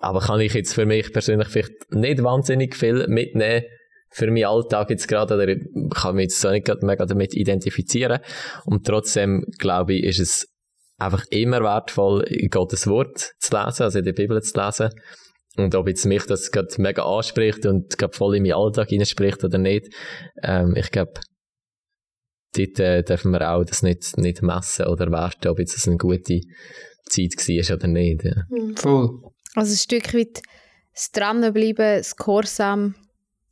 Aber 0.00 0.20
kann 0.20 0.40
ich 0.40 0.54
jetzt 0.54 0.74
für 0.74 0.86
mich 0.86 1.12
persönlich 1.12 1.48
vielleicht 1.48 1.92
nicht 1.92 2.22
wahnsinnig 2.22 2.74
viel 2.74 3.06
mitnehmen 3.06 3.64
für 4.12 4.26
meinen 4.30 4.46
Alltag 4.46 4.90
jetzt 4.90 5.06
gerade 5.06 5.34
oder 5.34 5.46
ich 5.46 5.58
kann 5.94 6.16
mich 6.16 6.24
jetzt 6.24 6.40
so 6.40 6.50
nicht 6.50 6.66
mega 6.82 7.06
damit 7.06 7.34
identifizieren. 7.34 8.20
Und 8.64 8.86
trotzdem, 8.86 9.44
glaube 9.58 9.94
ich, 9.94 10.04
ist 10.04 10.18
es 10.18 10.48
einfach 10.98 11.24
immer 11.30 11.60
wertvoll, 11.60 12.24
Gottes 12.50 12.86
Wort 12.86 13.32
zu 13.38 13.56
lesen, 13.56 13.82
also 13.82 13.98
in 13.98 14.04
der 14.04 14.12
Bibel 14.12 14.40
zu 14.42 14.58
lesen. 14.58 14.90
Und 15.56 15.74
ob 15.74 15.88
jetzt 15.88 16.06
mich 16.06 16.24
das 16.24 16.52
gerade 16.52 16.68
mega 16.78 17.04
anspricht 17.04 17.66
und 17.66 17.98
gerade 17.98 18.16
voll 18.16 18.36
in 18.36 18.44
meinen 18.44 18.54
Alltag 18.54 18.88
hineinspricht 18.88 19.42
oder 19.44 19.58
nicht, 19.58 19.92
ähm, 20.42 20.74
ich 20.76 20.90
glaube, 20.90 21.14
dort 22.56 22.80
äh, 22.80 23.02
dürfen 23.02 23.32
wir 23.32 23.50
auch 23.50 23.64
das 23.64 23.82
nicht, 23.82 24.16
nicht 24.16 24.42
messen 24.42 24.86
oder 24.86 25.10
werten, 25.10 25.48
ob 25.48 25.58
jetzt 25.58 25.76
das 25.76 25.88
eine 25.88 25.96
gute 25.96 26.40
Zeit 27.06 27.36
war 27.36 27.76
oder 27.76 27.88
nicht. 27.88 28.24
Ja. 28.24 28.44
Voll. 28.76 29.22
Also 29.54 29.72
ein 29.72 29.76
Stück 29.76 30.14
weit 30.14 30.42
das 30.94 31.10
Dranbleiben, 31.12 31.98
das 31.98 32.16
Gehorsam, 32.16 32.94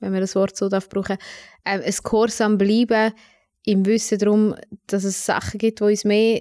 wenn 0.00 0.12
man 0.12 0.20
das 0.20 0.34
Wort 0.34 0.56
so 0.56 0.68
darf 0.68 0.88
brauchen, 0.88 1.16
ähm, 1.64 1.82
ein 1.84 1.94
Gehorsam 2.02 2.58
bleiben 2.58 3.12
im 3.64 3.84
Wissen 3.86 4.18
darum, 4.18 4.54
dass 4.86 5.04
es 5.04 5.26
Sachen 5.26 5.58
gibt, 5.58 5.80
die 5.80 5.84
uns 5.84 6.04
mehr, 6.04 6.40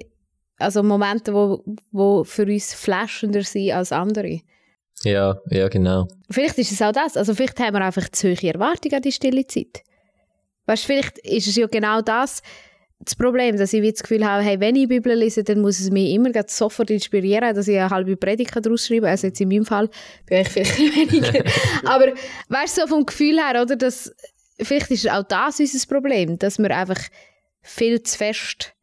also 0.58 0.84
Momente, 0.84 1.34
wo, 1.34 1.64
wo 1.92 2.24
für 2.24 2.46
uns 2.46 2.74
flashender 2.74 3.44
sind 3.44 3.72
als 3.72 3.92
andere. 3.92 4.40
Ja, 5.04 5.40
ja, 5.50 5.68
genau. 5.68 6.08
Vielleicht 6.30 6.58
ist 6.58 6.72
es 6.72 6.82
auch 6.82 6.92
das. 6.92 7.18
Also 7.18 7.34
vielleicht 7.34 7.60
haben 7.60 7.74
wir 7.74 7.82
einfach 7.86 8.10
zu 8.10 8.30
hohe 8.30 8.54
Erwartungen 8.54 8.96
an 8.96 9.02
die 9.02 9.12
stille 9.12 9.46
Zeit. 9.46 9.84
Weißt 10.66 10.84
du, 10.84 10.88
vielleicht 10.88 11.18
ist 11.20 11.48
es 11.48 11.56
ja 11.56 11.68
genau 11.68 12.02
das, 12.02 12.42
das 13.00 13.16
Problem, 13.16 13.58
dass 13.58 13.74
ich 13.74 13.92
das 13.92 14.02
Gefühl 14.02 14.26
habe, 14.26 14.44
hey, 14.44 14.60
wenn 14.60 14.76
ich 14.76 14.88
Bibel 14.88 15.14
lese, 15.14 15.44
dann 15.44 15.62
muss 15.62 15.80
es 15.80 15.92
mich 15.92 16.12
immer 16.14 16.32
sofort 16.48 16.90
inspirieren, 16.90 17.56
dass 17.56 17.68
ich 17.68 17.78
eine 17.78 17.90
halbe 17.90 18.18
Predigt 18.18 18.56
daraus 18.56 18.88
schreiben 18.88 19.04
kann. 19.04 19.12
Also 19.12 19.28
jetzt 19.28 19.40
in 19.40 19.50
meinem 19.50 19.66
Fall 19.66 19.90
bin 20.26 20.42
ich 20.42 20.50
vielleicht 20.50 20.78
weniger. 20.80 21.44
Aber 21.86 22.12
weißt 22.50 22.78
du, 22.78 22.82
so 22.82 22.88
vom 22.88 23.06
Gefühl 23.06 23.38
her, 23.38 23.62
oder, 23.62 23.76
dass 23.76 24.14
vielleicht 24.60 24.90
ist 24.90 25.10
auch 25.10 25.24
das 25.24 25.60
unser 25.60 25.88
Problem, 25.88 26.40
dass 26.40 26.58
wir 26.58 26.76
einfach 26.76 27.00
viel 27.62 28.02
zu 28.02 28.18
fest 28.18 28.74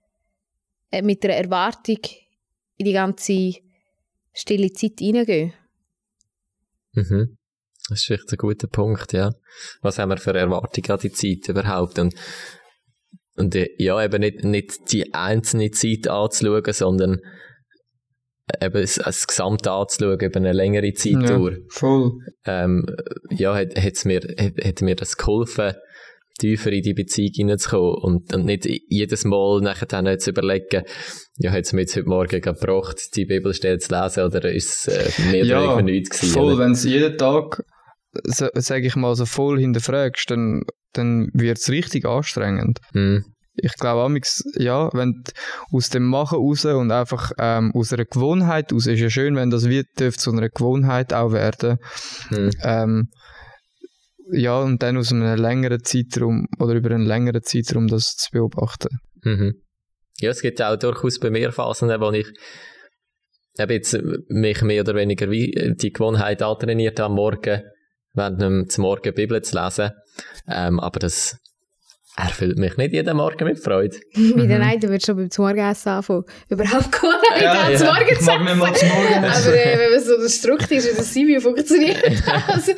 äh, 0.91 1.03
mit 1.03 1.25
einer 1.25 1.35
Erwartung 1.35 1.99
in 2.77 2.87
die 2.87 2.93
ganze 2.93 3.55
stille 4.33 4.73
Zeit 4.73 5.01
hineingehen. 5.01 5.53
Mhm. 6.95 7.37
Das 7.89 8.01
ist 8.03 8.11
echt 8.11 8.33
ein 8.33 8.39
guter 8.39 8.67
Punkt, 8.67 9.13
ja. 9.13 9.33
Was 9.83 9.99
haben 9.99 10.09
wir 10.09 10.17
für 10.17 10.33
Erwartungen 10.33 10.91
an 10.91 10.99
die 10.99 11.13
Zeit 11.13 11.49
überhaupt? 11.49 11.99
Und, 11.99 12.15
und 13.37 13.55
äh, 13.55 13.69
ja, 13.79 14.03
eben 14.03 14.21
nicht, 14.21 14.43
nicht 14.43 14.93
die 14.93 15.13
einzelne 15.13 15.71
Zeit 15.71 16.09
anzuschauen, 16.09 16.73
sondern 16.73 17.21
eben 18.61 18.81
das, 18.81 18.95
das 18.95 19.27
Gesamte 19.27 19.71
anzuschauen 19.71 20.19
über 20.21 20.37
eine 20.37 20.53
längere 20.53 20.87
Ja, 20.87 20.95
Zeitdauer. 20.95 21.53
voll. 21.69 22.13
Ähm, 22.47 22.87
ja, 23.31 23.55
hat, 23.55 23.79
hat's 23.79 24.05
mir, 24.05 24.21
hat, 24.21 24.65
hat 24.65 24.81
mir 24.81 24.97
das 24.97 25.17
geholfen, 25.19 25.75
tiefer 26.39 26.73
in 26.73 26.83
die 26.83 26.95
Beziehung 26.95 27.33
hineinzukommen 27.35 27.95
und, 27.95 28.35
und 28.35 28.45
nicht 28.45 28.67
jedes 28.89 29.25
Mal 29.25 29.61
nachher 29.61 29.87
dann 29.87 30.19
zu 30.19 30.31
überlegen, 30.31 30.83
ja, 31.39 31.53
hat 31.53 31.65
es 31.65 31.73
mir 31.73 31.83
jetzt 31.83 31.97
heute 31.97 32.09
Morgen 32.09 32.41
gebracht, 32.41 33.17
die 33.17 33.25
Bibelstelle 33.25 33.79
zu 33.79 33.95
lesen 33.95 34.25
oder 34.25 34.53
ist 34.53 34.89
es 34.89 35.19
äh, 35.19 35.31
mehr 35.31 35.45
oder 35.45 35.77
weniger 35.79 35.83
nichts 35.83 36.21
gewesen? 36.21 36.35
voll, 36.35 36.59
wenn 36.59 36.73
es 36.73 36.85
jeden 36.85 37.17
Tag, 37.17 37.63
so, 38.25 38.49
sage 38.55 38.87
ich 38.87 38.97
mal, 38.97 39.15
so 39.15 39.27
voll 39.27 39.59
hinterfragst, 39.59 40.31
dann, 40.31 40.63
dann 40.93 41.29
wird 41.33 41.59
es 41.59 41.71
richtig 41.71 42.05
anstrengend. 42.05 42.81
Hm. 42.93 43.25
Ich 43.57 43.75
glaube, 43.75 44.03
amix, 44.03 44.43
ja, 44.57 44.91
wenn 44.95 45.23
du 45.25 45.77
aus 45.77 45.89
dem 45.89 46.07
Machen 46.07 46.39
raus 46.39 46.65
und 46.65 46.91
einfach 46.91 47.31
ähm, 47.39 47.71
aus 47.73 47.93
einer 47.93 48.05
Gewohnheit 48.05 48.73
raus, 48.73 48.89
ist 48.89 48.99
ja 48.99 49.11
schön, 49.11 49.37
wenn 49.37 49.51
das 49.51 49.69
wird, 49.69 49.87
dürfte 49.99 50.23
zu 50.23 50.33
einer 50.33 50.49
Gewohnheit 50.49 51.13
auch 51.13 51.31
werden. 51.31 51.79
Hm. 52.31 52.51
Ähm, 52.63 53.09
ja, 54.31 54.61
und 54.61 54.83
dann 54.83 54.97
aus 54.97 55.13
einem 55.13 55.39
längeren 55.39 55.83
Zeitraum 55.83 56.47
oder 56.59 56.75
über 56.75 56.91
einen 56.91 57.07
längeren 57.07 57.43
Zeitraum 57.43 57.89
das 57.89 58.17
zu 58.17 58.31
beobachten. 58.33 58.99
Mhm. 59.23 59.63
Ja, 60.19 60.31
es 60.31 60.43
gibt 60.43 60.63
auch 60.63 60.77
durchaus 60.77 61.19
bei 61.19 61.31
mir 61.31 61.53
Phasen, 61.53 61.89
wo 62.01 62.11
ich 62.13 62.29
jetzt 63.57 63.99
mich 64.29 64.63
mehr 64.63 64.83
oder 64.83 64.95
weniger 64.95 65.31
wie 65.31 65.75
die 65.77 65.93
Gewohnheit 65.93 66.43
antrainiert 66.43 67.01
habe, 67.01 67.11
am 67.11 67.17
Morgen, 67.17 67.63
während 68.13 68.41
dem 68.41 68.67
Morgen 68.79 69.15
Bibel 69.15 69.43
zu 69.43 69.57
lesen. 69.57 69.91
Ähm, 70.49 70.81
aber 70.81 71.01
das 71.01 71.39
erfüllt 72.17 72.59
mich 72.59 72.77
nicht 72.77 72.93
jeden 72.93 73.17
Morgen 73.17 73.45
mit 73.45 73.59
Freude. 73.59 73.99
Bei 74.15 74.47
den 74.47 74.63
einen 74.63 74.83
wird 74.83 75.05
schon 75.05 75.17
beim 75.17 75.29
Morgenessen 75.37 75.93
anfangen. 75.93 76.25
Überhaupt 76.49 76.93
gar 76.93 77.21
nicht 77.21 77.43
Ja, 77.43 77.71
ja, 77.71 77.85
Morgen 77.85 78.07
Ich 78.13 78.21
mag 78.21 78.45
nicht 78.45 78.57
mal 78.57 78.75
zum 78.75 78.89
Morgen 78.89 79.25
essen. 79.25 79.49
Aber 79.49 79.57
äh, 79.57 79.79
wenn 79.79 79.91
man 79.91 80.01
so 80.01 80.29
Strukt 80.29 80.71
ist, 80.71 80.91
wie 80.93 80.97
das 80.97 81.13
Simio 81.13 81.41
funktioniert, 81.41 82.03
also, 82.49 82.73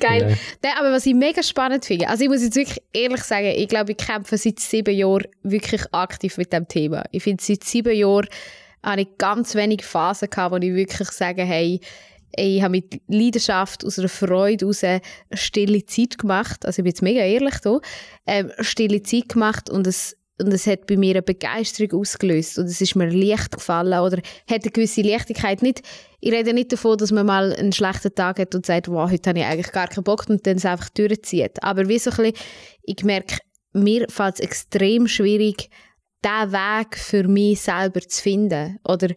geil. 0.00 0.22
Ja. 0.22 0.36
Nein, 0.62 0.72
aber 0.78 0.92
was 0.92 1.06
ich 1.06 1.14
mega 1.14 1.42
spannend 1.42 1.84
finde, 1.84 2.08
also 2.08 2.24
ich 2.24 2.30
muss 2.30 2.42
jetzt 2.42 2.56
wirklich 2.56 2.82
ehrlich 2.92 3.22
sagen, 3.22 3.52
ich 3.54 3.68
glaube, 3.68 3.92
ich 3.92 3.98
kämpfe 3.98 4.36
seit 4.36 4.58
sieben 4.58 4.94
Jahren 4.94 5.26
wirklich 5.44 5.82
aktiv 5.92 6.36
mit 6.36 6.52
dem 6.52 6.66
Thema. 6.66 7.04
Ich 7.12 7.22
finde, 7.22 7.42
seit 7.42 7.62
sieben 7.62 7.94
Jahren 7.94 8.26
habe 8.82 9.02
ich 9.02 9.08
ganz 9.18 9.54
wenige 9.54 9.84
Phasen 9.84 10.30
gehabt, 10.30 10.52
wo 10.52 10.56
ich 10.56 10.74
wirklich 10.74 11.10
sage, 11.10 11.42
hey, 11.42 11.80
ich 12.36 12.62
habe 12.62 12.72
mit 12.72 13.00
Leidenschaft, 13.08 13.84
aus 13.84 13.98
einer 13.98 14.08
Freude 14.08 14.70
eine 14.82 15.00
stille 15.32 15.84
Zeit 15.86 16.18
gemacht. 16.18 16.64
Also 16.64 16.80
ich 16.80 16.84
bin 16.84 16.90
jetzt 16.90 17.02
mega 17.02 17.20
ehrlich 17.20 17.54
hier. 17.62 17.80
Ähm, 18.26 18.52
stille 18.60 19.02
Zeit 19.02 19.30
gemacht 19.30 19.68
und 19.70 19.86
es, 19.86 20.16
und 20.40 20.52
es 20.52 20.66
hat 20.66 20.86
bei 20.86 20.96
mir 20.96 21.10
eine 21.10 21.22
Begeisterung 21.22 22.00
ausgelöst. 22.00 22.58
Und 22.58 22.66
es 22.66 22.80
ist 22.80 22.96
mir 22.96 23.10
leicht 23.10 23.52
gefallen 23.52 24.00
oder 24.00 24.18
hat 24.18 24.62
eine 24.62 24.70
gewisse 24.70 25.02
Leichtigkeit. 25.02 25.62
Nicht, 25.62 25.82
ich 26.20 26.32
rede 26.32 26.54
nicht 26.54 26.72
davon, 26.72 26.96
dass 26.96 27.12
man 27.12 27.26
mal 27.26 27.52
einen 27.52 27.72
schlechten 27.72 28.14
Tag 28.14 28.38
hat 28.38 28.54
und 28.54 28.64
sagt, 28.64 28.88
wow, 28.88 29.10
heute 29.10 29.30
habe 29.30 29.40
ich 29.40 29.44
eigentlich 29.44 29.72
gar 29.72 29.88
keinen 29.88 30.04
Bock 30.04 30.26
und 30.28 30.46
dann 30.46 30.56
es 30.56 30.64
einfach 30.64 30.88
durchzieht. 30.90 31.62
Aber 31.62 31.88
wie 31.88 31.98
so 31.98 32.10
ein 32.10 32.16
bisschen, 32.16 32.34
ich 32.82 33.04
merke, 33.04 33.38
mir 33.72 34.06
fällt 34.08 34.34
es 34.34 34.40
extrem 34.40 35.06
schwierig, 35.08 35.70
diesen 36.24 36.52
Weg 36.52 36.96
für 36.96 37.28
mich 37.28 37.60
selber 37.60 38.00
zu 38.00 38.22
finden. 38.22 38.78
Oder 38.84 39.08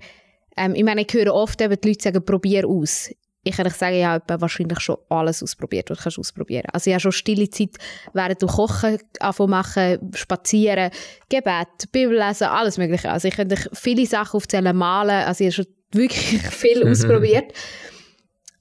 ähm, 0.58 0.76
ich 0.76 0.84
meine, 0.84 1.02
ich 1.02 1.14
höre 1.14 1.34
oft 1.34 1.60
eben 1.62 1.80
die 1.80 1.90
Leute 1.90 2.04
sagen, 2.04 2.26
probier 2.26 2.68
aus. 2.68 3.10
Ich 3.46 3.58
kann 3.58 3.68
euch 3.68 3.74
sagen, 3.74 3.98
ich 3.98 4.06
habe 4.06 4.40
wahrscheinlich 4.40 4.80
schon 4.80 4.98
alles 5.10 5.44
ausprobiert, 5.44 5.90
was 5.90 5.98
du 5.98 6.04
kannst 6.04 6.20
ausprobieren 6.20 6.68
Also 6.72 6.90
ich 6.90 6.94
habe 6.94 7.02
schon 7.02 7.12
stille 7.12 7.50
Zeit, 7.50 7.72
während 8.14 8.42
du 8.42 8.48
Kochen 8.48 9.00
anfangen 9.20 9.50
machen, 9.50 10.12
spazieren, 10.16 10.92
Gebet, 11.28 11.92
Bibel 11.92 12.18
lesen, 12.18 12.46
alles 12.46 12.78
mögliche. 12.78 13.12
Also 13.12 13.28
ich 13.28 13.36
könnte 13.36 13.58
viele 13.74 14.06
Sachen 14.06 14.38
aufzählen, 14.38 14.76
malen, 14.76 15.26
also 15.26 15.44
ich 15.44 15.54
habe 15.58 15.66
schon 15.66 15.74
wirklich 15.92 16.42
viel 16.42 16.88
ausprobiert. 16.88 17.52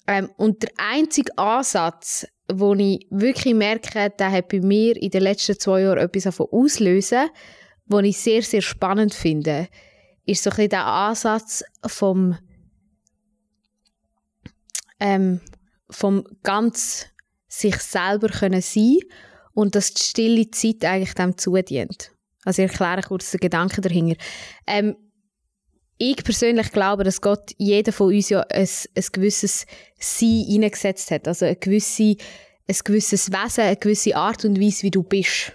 Ähm, 0.09 0.31
und 0.37 0.63
der 0.65 0.71
einzige 0.77 1.37
Ansatz, 1.39 2.27
wo 2.53 2.75
ich 2.75 3.07
wirklich 3.11 3.55
merke, 3.55 4.11
der 4.11 4.33
hat 4.33 4.49
bei 4.49 4.61
mir 4.61 5.01
in 5.01 5.11
den 5.11 5.23
letzten 5.23 5.59
zwei 5.59 5.83
Jahren 5.83 5.99
etwas 5.99 6.25
davon 6.25 6.49
auslösen, 6.51 7.31
wo 7.87 8.01
ich 8.01 8.19
sehr, 8.19 8.43
sehr 8.43 8.63
spannend 8.63 9.15
finde, 9.15 9.69
ist 10.25 10.43
so 10.43 10.51
ein 10.51 10.57
bisschen 10.57 10.71
der 10.71 10.87
Ansatz 10.87 11.65
vom, 11.87 12.39
ähm, 15.01 15.41
vom 15.91 16.25
ganz 16.43 17.07
sich 17.49 17.77
selber 17.77 18.29
können 18.29 18.63
sein 18.63 18.99
und 19.53 19.75
dass 19.75 19.93
die 19.93 20.03
stille 20.03 20.51
Zeit 20.51 20.85
eigentlich 20.85 21.15
dem 21.15 21.37
zudient. 21.37 22.13
Also 22.45 22.63
ich 22.63 22.71
erkläre 22.71 23.03
kurz 23.03 23.31
den 23.31 23.41
Gedanken 23.41 23.83
dahinter. 23.83 24.17
Ähm, 24.67 24.97
ich 25.99 26.17
persönlich 26.25 26.73
glaube, 26.73 27.05
dass 27.05 27.21
Gott 27.21 27.53
jeden 27.59 27.93
von 27.93 28.13
uns 28.13 28.29
ja 28.29 28.41
ein, 28.41 28.69
ein 28.97 29.05
gewisses 29.13 29.67
Sein 29.99 30.45
hineingesetzt 30.49 31.11
hat. 31.13 31.29
Also 31.29 31.47
ein, 31.47 31.61
gewisse, 31.61 32.17
ein 32.67 32.77
gewisses 32.85 33.31
Wesen, 33.31 33.65
eine 33.65 33.77
gewisse 33.77 34.17
Art 34.17 34.45
und 34.45 34.61
Weise, 34.61 34.83
wie 34.83 34.91
du 34.91 35.05
bist. 35.05 35.53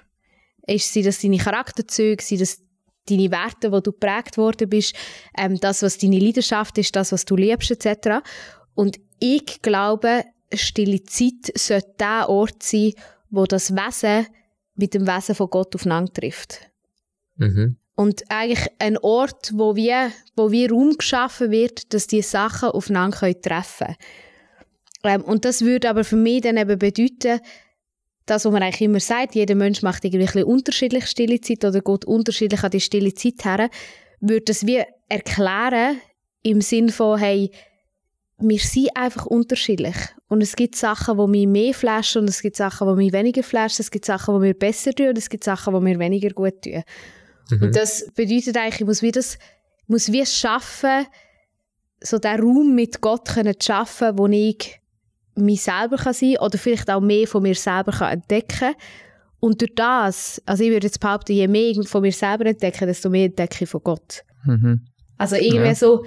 Ist 0.66 0.94
sie 0.94 1.02
das 1.02 1.20
deine 1.20 1.38
Charakterzüge, 1.38 2.24
sind 2.24 2.42
das 2.42 2.62
deine 3.10 3.32
Werte, 3.32 3.72
wo 3.72 3.80
du 3.80 3.92
geprägt 3.92 4.38
worden 4.38 4.70
bist, 4.70 4.96
ähm, 5.38 5.60
das, 5.60 5.82
was 5.82 5.98
deine 5.98 6.20
Leidenschaft 6.20 6.78
ist, 6.78 6.96
das, 6.96 7.12
was 7.12 7.26
du 7.26 7.36
liebst, 7.36 7.72
etc. 7.72 8.24
Und 8.76 9.00
ich 9.20 9.62
glaube, 9.62 10.24
stille 10.54 11.04
Zeit 11.04 11.52
sollte 11.56 11.94
der 12.00 12.30
Ort 12.30 12.64
sein, 12.64 12.94
wo 13.30 13.46
das 13.46 13.76
Wesen 13.76 14.28
mit 14.76 14.94
dem 14.94 15.08
Wesen 15.08 15.36
von 15.36 15.50
Gott 15.50 15.76
aufeinander 15.76 16.14
trifft. 16.14 16.62
Mhm. 17.36 17.78
Und 17.96 18.24
eigentlich 18.30 18.68
ein 18.78 18.98
Ort, 19.00 19.52
wo 19.56 19.76
wir, 19.76 20.12
wo 20.36 20.52
wir 20.52 20.72
Raum 20.72 20.98
geschaffen 20.98 21.50
wird, 21.50 21.94
dass 21.94 22.06
die 22.06 22.22
Sachen 22.22 22.70
aufeinander 22.70 23.34
treffen 23.42 23.88
können. 23.88 23.98
Ähm, 25.04 25.22
und 25.24 25.46
das 25.46 25.62
würde 25.64 25.90
aber 25.90 26.04
für 26.04 26.16
mich 26.16 26.42
dann 26.42 26.58
eben 26.58 26.78
bedeuten, 26.78 27.40
das, 28.28 28.46
was 28.46 28.52
man 28.52 28.62
eigentlich 28.62 28.82
immer 28.82 29.00
sagt, 29.00 29.36
jeder 29.36 29.56
Mensch 29.56 29.82
macht 29.82 30.06
irgendwie 30.06 30.24
ein 30.24 30.26
bisschen 30.26 30.44
unterschiedlich 30.44 31.08
stille 31.08 31.42
Zeit 31.42 31.64
oder 31.66 31.82
geht 31.82 32.06
unterschiedlich 32.06 32.64
an 32.64 32.72
die 32.72 32.82
stille 32.82 33.14
Zeit 33.14 33.44
her, 33.44 33.70
würde 34.20 34.46
das 34.46 34.66
wie 34.66 34.84
erklären 35.10 35.98
im 36.44 36.62
Sinn 36.62 36.90
von, 36.90 37.18
hey, 37.18 37.52
wir 38.40 38.60
sind 38.60 38.96
einfach 38.96 39.26
unterschiedlich. 39.26 39.96
Und 40.28 40.44
es 40.44 40.56
gibt 40.56 40.76
Sachen, 40.76 41.18
die 41.18 41.28
mich 41.28 41.48
mehr 41.48 41.74
flashen 41.74 42.22
und 42.22 42.30
es 42.30 42.42
gibt 42.42 42.56
Sachen, 42.56 42.88
die 42.88 42.96
mich 42.96 43.14
weniger 43.14 43.42
flashen. 43.42 43.82
Es 43.82 43.90
gibt 43.90 44.06
Sachen, 44.06 44.36
die 44.36 44.42
mir 44.42 44.54
besser 44.54 44.94
tun 44.94 45.10
und 45.10 45.18
es 45.18 45.30
gibt 45.30 45.44
Sachen, 45.44 45.74
die 45.74 45.80
mir 45.80 45.98
weniger 45.98 46.30
gut 46.30 46.62
tun. 46.62 46.84
Mhm. 47.50 47.64
Und 47.64 47.76
das 47.76 48.12
bedeutet 48.14 48.58
eigentlich, 48.58 48.82
ich 48.82 48.88
muss 48.88 49.02
wie 49.02 49.12
das, 49.12 49.36
ich 49.36 49.88
muss 49.88 50.12
wie 50.12 50.22
es 50.22 50.38
schaffen, 50.38 51.08
so 52.02 52.20
den 52.20 52.40
Raum 52.40 52.76
mit 52.76 53.02
Gott 53.02 53.28
können 53.28 53.60
zu 53.60 53.66
schaffen, 53.66 54.18
wo 54.18 54.28
ich 54.28 54.80
mich 55.38 55.62
selber 55.64 55.98
kann 55.98 56.14
sein 56.14 56.38
oder 56.40 56.58
vielleicht 56.58 56.90
auch 56.90 57.02
mehr 57.02 57.28
von 57.28 57.44
mir 57.44 57.56
selber 57.56 57.92
kann 57.92 58.14
entdecken 58.14 58.74
Und 59.40 59.62
durch 59.62 59.74
das, 59.76 60.42
also 60.46 60.64
ich 60.64 60.72
würde 60.72 60.88
jetzt 60.88 61.00
behaupten, 61.00 61.34
je 61.34 61.48
mehr 61.48 61.70
ich 61.70 61.88
von 61.88 62.02
mir 62.02 62.12
selber 62.12 62.46
entdecke, 62.48 62.86
desto 62.86 63.10
mehr 63.10 63.26
entdecke 63.26 63.64
ich 63.64 63.70
von 63.70 63.82
Gott. 63.84 64.24
Mhm. 64.46 64.82
Also 65.18 65.36
irgendwie 65.36 65.68
Ja. 65.68 65.76
so, 65.76 66.06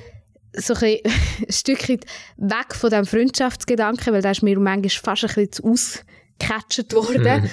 so 0.53 0.75
ein, 0.75 0.97
ein 1.05 1.53
Stückchen 1.53 2.01
weg 2.37 2.75
von 2.75 2.91
diesem 2.91 3.07
Freundschaftsgedanken, 3.07 4.13
weil 4.13 4.23
da 4.23 4.33
ist 4.33 4.43
mir 4.43 4.59
manchmal 4.59 4.91
fast 4.91 5.25
ein 5.25 5.29
bisschen 5.29 5.53
zu 5.53 5.65
ausgecatcht 5.65 6.93
worden. 6.95 7.49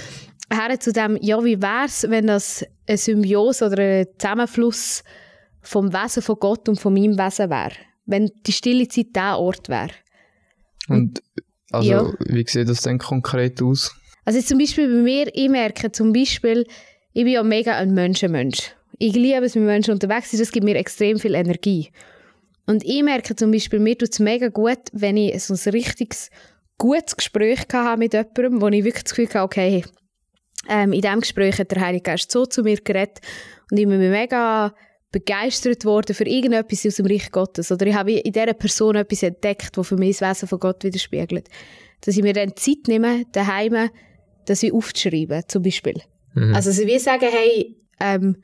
Her 0.52 0.80
zu 0.80 0.94
dem, 0.94 1.18
ja, 1.22 1.44
wie 1.44 1.62
wäre 1.62 1.86
es, 1.86 2.10
wenn 2.10 2.28
das 2.28 2.66
eine 2.88 2.98
Symbiose 2.98 3.66
oder 3.66 3.82
ein 3.84 4.08
Zusammenfluss 4.18 5.04
vom 5.62 5.92
Wesen 5.92 6.24
von 6.24 6.38
Gott 6.40 6.70
und 6.70 6.80
von 6.80 6.94
meinem 6.94 7.18
Wesen 7.18 7.50
wäre? 7.50 7.74
Wenn 8.06 8.32
die 8.46 8.54
stille 8.54 8.88
Zeit 8.88 9.08
der 9.14 9.38
Ort 9.38 9.68
wäre. 9.68 9.90
Und 10.88 11.22
also, 11.72 11.90
Ja. 11.90 12.14
wie 12.20 12.46
sieht 12.48 12.70
das 12.70 12.82
denn 12.82 12.98
konkret 12.98 13.62
aus? 13.62 13.94
Also 14.26 14.42
zum 14.42 14.58
Beispiel 14.58 14.88
bei 14.88 15.02
mir, 15.02 15.30
ich 15.34 15.50
merke 15.50 15.92
zum 15.92 16.12
Beispiel, 16.14 16.66
ich 17.14 17.24
bin 17.24 17.34
ja 17.34 17.44
mega 17.44 17.76
ein 17.78 17.94
Menschenmensch. 17.94 18.74
Ich 19.00 19.14
liebe 19.14 19.46
es, 19.46 19.56
mit 19.56 19.66
Menschen 19.66 19.94
unterwegs 19.94 20.32
zu 20.32 20.38
sein, 20.38 20.46
das 20.46 20.52
gibt 20.52 20.66
mir 20.66 20.76
extrem 20.76 21.20
viel 21.20 21.36
Energie. 21.36 21.92
Und 22.66 22.84
ich 22.84 23.02
merke 23.04 23.36
zum 23.36 23.52
Beispiel, 23.52 23.80
mir 23.80 23.98
tut 23.98 24.12
es 24.12 24.20
mega 24.20 24.50
gut, 24.50 24.80
wenn 24.92 25.16
ich 25.18 25.42
so 25.44 25.54
ein 25.54 25.72
richtiges, 25.72 26.30
gutes 26.78 27.16
Gespräch 27.16 27.60
habe 27.72 27.98
mit 28.00 28.14
jemandem, 28.14 28.62
wo 28.62 28.68
ich 28.68 28.84
wirklich 28.84 29.04
das 29.04 29.16
Gefühl 29.16 29.34
habe, 29.34 29.46
okay, 29.46 29.86
ähm, 30.68 30.92
in 30.92 31.02
diesem 31.02 31.22
Gespräch 31.22 31.60
hat 31.60 31.72
der 31.72 31.82
Heilige 31.82 32.04
Geist 32.04 32.32
so 32.32 32.46
zu 32.46 32.64
mir 32.64 32.78
geredet 32.78 33.20
und 33.72 33.78
ich 33.78 33.88
bin 33.88 34.00
mega 34.00 34.74
begeistert 35.12 35.86
worden 35.86 36.14
für 36.16 36.26
irgendetwas 36.28 36.86
aus 36.86 36.96
dem 36.96 37.06
Reich 37.06 37.32
Gottes. 37.32 37.72
Oder 37.72 37.88
ich 37.88 37.96
habe 37.96 38.12
in 38.12 38.32
dieser 38.32 38.54
Person 38.54 38.96
etwas 38.96 39.24
entdeckt, 39.24 39.78
das 39.78 39.88
für 39.88 39.96
mich 39.96 40.18
das 40.18 40.30
Wesen 40.30 40.48
von 40.48 40.60
Gott 40.60 40.84
widerspiegelt. 40.84 41.48
Dass 42.02 42.18
ich 42.18 42.24
mir 42.24 42.34
dann 42.34 42.56
Zeit 42.56 42.88
nehme, 42.88 43.24
daheim, 43.32 43.90
das 44.46 44.62
wie 44.62 44.72
aufzuschreiben, 44.72 45.44
zum 45.48 45.64
Beispiel. 45.64 46.02
Mhm. 46.34 46.54
Also 46.54 46.72
sie 46.72 46.88
wie 46.88 47.00
sagen, 47.00 47.28
hey, 47.30 47.78
ähm, 48.00 48.44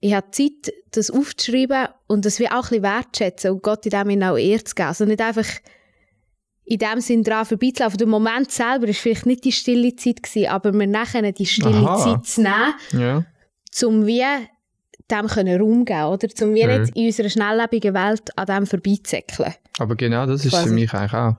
ich 0.00 0.12
habe 0.14 0.30
Zeit, 0.32 0.72
das 0.90 1.10
aufzuschreiben 1.10 1.88
und 2.08 2.24
das 2.24 2.38
wie 2.38 2.48
auch 2.48 2.54
ein 2.54 2.60
bisschen 2.60 2.82
wertschätzen 2.82 3.50
und 3.52 3.62
Gott 3.62 3.86
in 3.86 3.90
dem 3.90 4.10
Sinne 4.10 4.32
auch 4.32 4.36
Ehre 4.36 4.64
zu 4.64 4.74
geben. 4.74 4.88
Also 4.88 5.04
nicht 5.06 5.20
einfach 5.20 5.46
in 6.64 6.78
dem 6.78 7.00
Sinn 7.00 7.22
dran 7.22 7.46
vorbeizulaufen. 7.46 7.98
Der 7.98 8.06
Moment 8.06 8.50
selber 8.50 8.86
war 8.86 8.94
vielleicht 8.94 9.26
nicht 9.26 9.44
die 9.44 9.52
stille 9.52 9.96
Zeit, 9.96 10.22
gewesen, 10.22 10.48
aber 10.48 10.72
mir 10.72 10.86
nachher 10.86 11.30
die 11.32 11.46
stille 11.46 11.74
Aha. 11.76 11.96
Zeit 11.98 12.26
zu 12.26 12.42
nehmen, 12.42 12.74
Ja. 12.92 13.24
um 13.86 14.06
wie 14.06 14.22
dem 15.10 15.26
können 15.26 15.60
Raum 15.60 15.84
geben, 15.84 16.04
oder? 16.04 16.28
Um 16.42 16.54
wie 16.54 16.64
Mhm. 16.66 16.80
nicht 16.82 16.96
in 16.96 17.06
unserer 17.06 17.28
schnelllebigen 17.28 17.94
Welt 17.94 18.36
an 18.36 18.46
dem 18.46 18.66
vorbeizäckeln. 18.66 19.54
Aber 19.78 19.94
genau 19.96 20.26
das 20.26 20.44
ist 20.44 20.52
Quasi. 20.52 20.68
für 20.68 20.74
mich 20.74 20.92
eigentlich 20.94 21.14
auch. 21.14 21.36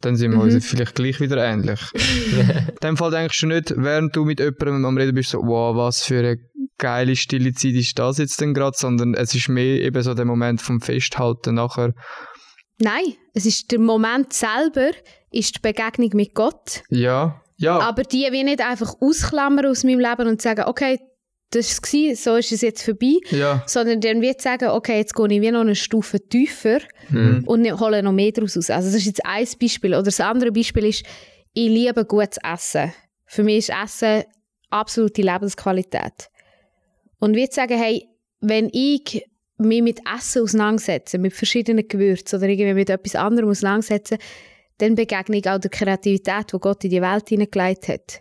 Dann 0.00 0.16
sind 0.16 0.32
wir 0.32 0.40
uns 0.40 0.66
vielleicht 0.66 0.94
gleich 0.94 1.18
wieder 1.20 1.42
ähnlich. 1.42 1.80
In 1.94 2.76
dem 2.82 2.96
Fall 2.98 3.10
denkst 3.10 3.40
du 3.40 3.46
nicht, 3.46 3.72
während 3.74 4.14
du 4.14 4.24
mit 4.26 4.38
jemandem 4.38 4.84
am 4.84 4.96
Reden 4.98 5.14
bist, 5.14 5.30
so, 5.30 5.38
wow, 5.38 5.74
was 5.74 6.02
für 6.02 6.18
eine 6.18 6.36
geile 6.76 7.16
stille 7.16 7.52
Zeit 7.54 7.72
ist 7.72 7.98
das 7.98 8.18
jetzt 8.18 8.38
denn 8.40 8.52
gerade, 8.52 8.76
sondern 8.76 9.14
es 9.14 9.34
ist 9.34 9.48
mehr 9.48 9.80
eben 9.80 10.02
so 10.02 10.12
der 10.12 10.26
Moment 10.26 10.60
vom 10.60 10.80
Festhalten 10.82 11.54
nachher. 11.54 11.94
Nein, 12.78 13.14
es 13.32 13.46
ist 13.46 13.70
der 13.72 13.78
Moment 13.78 14.32
selber, 14.34 14.90
ist 15.30 15.56
die 15.56 15.60
Begegnung 15.60 16.10
mit 16.14 16.34
Gott. 16.34 16.82
Ja, 16.90 17.40
ja, 17.56 17.78
Aber 17.78 18.02
die 18.02 18.26
wie 18.30 18.44
nicht 18.44 18.60
einfach 18.60 18.94
ausklammern 19.00 19.66
aus 19.66 19.84
meinem 19.84 20.00
Leben 20.00 20.28
und 20.28 20.42
sagen, 20.42 20.64
okay, 20.66 20.98
das 21.54 21.80
war 21.80 22.10
es, 22.12 22.24
so 22.24 22.36
ist 22.36 22.52
es 22.52 22.60
jetzt 22.60 22.82
vorbei. 22.82 23.18
ja. 23.30 23.62
Sondern 23.66 24.00
dann 24.00 24.20
wird 24.20 24.40
sagen, 24.42 24.68
okay, 24.70 24.98
jetzt 24.98 25.14
gehe 25.14 25.26
ich 25.30 25.40
wie 25.40 25.50
noch 25.50 25.60
eine 25.60 25.74
Stufe 25.74 26.20
tiefer 26.20 26.78
Mhm. 27.10 27.44
und 27.46 27.80
hole 27.80 28.02
noch 28.02 28.12
mehr 28.12 28.32
daraus 28.32 28.56
aus. 28.56 28.70
Also 28.70 28.88
das 28.88 28.96
ist 28.96 29.06
jetzt 29.06 29.26
ein 29.26 29.46
Beispiel. 29.60 29.92
Oder 29.94 30.04
das 30.04 30.20
andere 30.20 30.52
Beispiel 30.52 30.86
ist, 30.86 31.04
ich 31.52 31.68
liebe 31.68 32.04
gutes 32.04 32.38
Essen. 32.42 32.92
Für 33.26 33.42
mich 33.42 33.58
ist 33.58 33.70
Essen 33.70 34.24
absolute 34.70 35.22
Lebensqualität. 35.22 36.28
Und 37.18 37.34
wir 37.36 37.46
sagen, 37.50 37.78
hey, 37.78 38.08
wenn 38.40 38.68
ich 38.72 39.24
mich 39.58 39.82
mit 39.82 40.00
Essen 40.16 40.42
auseinandersetze, 40.42 41.18
mit 41.18 41.32
verschiedenen 41.32 41.86
Gewürzen 41.86 42.38
oder 42.38 42.48
irgendwie 42.48 42.74
mit 42.74 42.90
etwas 42.90 43.14
anderem 43.14 43.50
auseinandersetze, 43.50 44.18
dann 44.78 44.94
begegne 44.96 45.36
ich 45.36 45.48
auch 45.48 45.58
der 45.60 45.70
Kreativität, 45.70 46.52
die 46.52 46.58
Gott 46.58 46.82
in 46.84 46.90
die 46.90 47.00
Welt 47.00 47.28
hineingelegt 47.28 47.86
hat. 47.88 48.20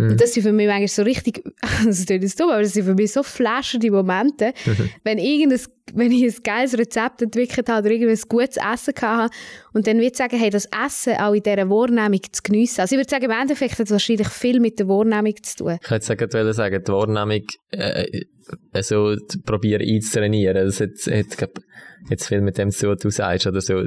Mhm. 0.00 0.12
Und 0.12 0.20
das 0.20 0.32
sind 0.32 0.44
für 0.44 0.52
mich 0.52 0.68
eigentlich 0.70 0.92
so 0.92 1.02
richtig, 1.02 1.44
das 1.84 2.08
jetzt 2.08 2.40
dumm, 2.40 2.48
aber 2.50 2.62
das 2.62 2.72
sind 2.72 2.84
für 2.84 2.94
mich 2.94 3.12
so 3.12 3.22
flashende 3.22 3.90
Momente, 3.90 4.54
wenn, 5.04 5.18
irgendein, 5.18 5.60
wenn 5.92 6.10
ich 6.10 6.24
ein 6.24 6.42
geiles 6.42 6.78
Rezept 6.78 7.20
entwickelt 7.20 7.68
habe 7.68 7.86
oder 7.86 7.90
irgendein 7.90 8.18
gutes 8.26 8.56
Essen 8.56 8.94
hatte 9.02 9.34
und 9.74 9.86
dann 9.86 9.98
würde 9.98 10.06
ich 10.06 10.16
sagen, 10.16 10.38
hey, 10.38 10.48
das 10.48 10.66
Essen 10.86 11.16
auch 11.18 11.34
in 11.34 11.42
dieser 11.42 11.68
Wahrnehmung 11.68 12.20
zu 12.32 12.42
geniessen. 12.42 12.80
Also 12.80 12.94
ich 12.94 12.98
würde 12.98 13.10
sagen, 13.10 13.24
im 13.26 13.30
Endeffekt 13.30 13.72
hat 13.72 13.80
es 13.80 13.90
wahrscheinlich 13.90 14.28
viel 14.28 14.58
mit 14.58 14.78
der 14.78 14.88
Wahrnehmung 14.88 15.34
zu 15.42 15.56
tun. 15.56 15.78
Ich 15.82 15.90
hätte 15.90 16.06
sagen, 16.54 16.82
die 16.82 16.92
Wahrnehmung 16.92 17.44
äh, 17.72 18.22
also 18.72 19.16
zu 19.16 19.40
probieren 19.42 19.86
einzutrainieren, 19.86 20.64
das 20.66 20.80
hat, 20.80 20.90
hat 21.06 21.36
glaub, 21.36 21.58
jetzt 22.08 22.28
viel 22.28 22.40
mit 22.40 22.58
dem 22.58 22.70
zu 22.70 22.86
tun, 22.86 22.94
was 22.94 23.02
du 23.02 23.10
sagst, 23.10 23.46
oder 23.46 23.60
so. 23.60 23.84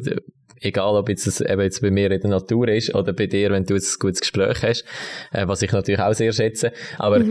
Egal, 0.62 0.96
ob 0.96 1.10
jetzt 1.10 1.28
das 1.28 1.42
eben 1.42 1.62
jetzt 1.62 1.82
bei 1.82 1.92
mir 1.92 2.10
in 2.10 2.22
der 2.22 2.30
Natur 2.30 2.70
ist 2.70 2.96
oder 2.96 3.12
bei 3.12 3.28
dir, 3.28 3.52
wenn 3.52 3.66
du 3.66 3.74
ein 3.74 3.82
gutes 4.00 4.22
Gespräch 4.22 4.64
hast, 4.64 4.86
äh, 5.34 5.46
was 5.46 5.62
ich 5.62 5.74
natürlich 5.74 6.00
auch 6.00 6.14
sehr 6.14 6.32
schätze. 6.32 6.72
Aber 6.98 7.22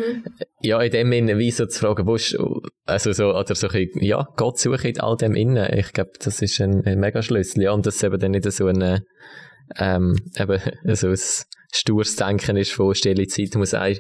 ja, 0.61 0.83
in 0.83 0.91
dem 0.91 1.11
Sinne, 1.11 1.39
wie 1.39 1.51
so 1.51 1.65
zu 1.65 1.81
fragen, 1.81 2.07
wo 2.07 2.17
ist, 2.17 2.37
also 2.85 3.13
so, 3.13 3.35
oder 3.35 3.55
so, 3.55 3.69
ein 3.69 3.89
ja, 4.01 4.29
Gott 4.37 4.59
suche 4.59 4.89
in 4.89 5.01
all 5.01 5.17
dem 5.17 5.35
innen. 5.35 5.67
Ich 5.79 5.95
glaube, 5.95 6.11
das 6.23 6.43
ist 6.43 6.61
ein, 6.61 6.85
ein 6.85 6.99
mega 6.99 7.23
Schlüssel, 7.23 7.63
ja, 7.63 7.73
und 7.73 7.87
das 7.87 8.03
eben 8.03 8.19
dann 8.19 8.33
nicht 8.33 8.53
so 8.53 8.67
ein, 8.67 9.03
ähm, 9.79 10.17
eben, 10.39 10.61
so 10.95 11.09
ein 11.09 11.19
stures 11.73 12.17
Denken 12.17 12.57
ist 12.59 12.73
von 12.73 12.95
stille 12.95 13.27
Zeit 13.29 13.55
muss 13.55 13.73
ein, 13.73 13.99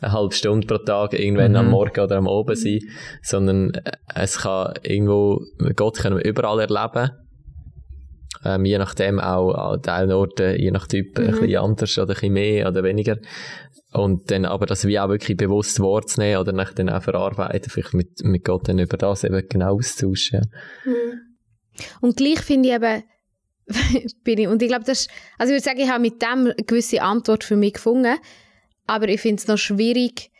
eine 0.00 0.12
halbe 0.12 0.34
Stunde 0.34 0.66
pro 0.66 0.78
Tag 0.78 1.12
irgendwann 1.12 1.56
am 1.56 1.70
Morgen 1.70 2.00
oder 2.00 2.16
am 2.16 2.28
Abend 2.28 2.58
sein, 2.58 2.80
sondern 3.22 3.74
äh, 3.74 3.92
es 4.14 4.38
kann 4.38 4.74
irgendwo, 4.82 5.42
Gott 5.74 5.98
können 5.98 6.18
wir 6.18 6.24
überall 6.24 6.60
erleben. 6.60 7.10
Ähm, 8.44 8.64
je 8.64 8.78
nachdem 8.78 9.18
auch 9.18 9.52
an 9.52 9.82
teilen 9.82 10.12
Orten, 10.12 10.56
je 10.56 10.70
nach 10.70 10.86
Typ, 10.86 11.18
ein 11.18 11.32
bisschen 11.32 11.56
anders 11.56 11.98
oder 11.98 12.10
ein 12.10 12.14
bisschen 12.14 12.32
mehr 12.32 12.68
oder 12.68 12.84
weniger. 12.84 13.16
Und 13.92 14.30
dann 14.30 14.44
aber 14.44 14.66
das 14.66 14.86
wie 14.86 14.98
auch 14.98 15.08
wirklich 15.08 15.36
bewusst 15.36 15.80
wahrzunehmen 15.80 16.40
oder 16.40 16.52
nach 16.52 16.72
dann 16.72 16.90
auch 16.90 17.02
verarbeiten, 17.02 17.70
vielleicht 17.70 17.94
mit, 17.94 18.22
mit 18.22 18.44
Gott 18.44 18.68
dann 18.68 18.78
über 18.78 18.96
das 18.96 19.24
eben 19.24 19.42
genau 19.48 19.76
austauschen. 19.76 20.50
Ja. 20.84 20.92
Und 22.00 22.16
gleich 22.16 22.40
finde 22.40 22.68
ich 22.68 22.74
eben, 22.74 23.02
bin 24.24 24.38
ich, 24.38 24.48
und 24.48 24.62
ich 24.62 24.68
glaube, 24.68 24.84
das 24.84 25.02
ist, 25.02 25.10
also 25.38 25.52
ich 25.52 25.56
würde 25.56 25.64
sagen, 25.64 25.80
ich 25.80 25.90
habe 25.90 26.00
mit 26.00 26.20
dem 26.22 26.46
eine 26.46 26.54
gewisse 26.54 27.02
Antwort 27.02 27.44
für 27.44 27.56
mich 27.56 27.74
gefunden, 27.74 28.16
aber 28.88 29.08
ich 29.08 29.20
finde 29.20 29.40
es 29.40 29.46
noch 29.46 29.58
schwierig, 29.58 30.30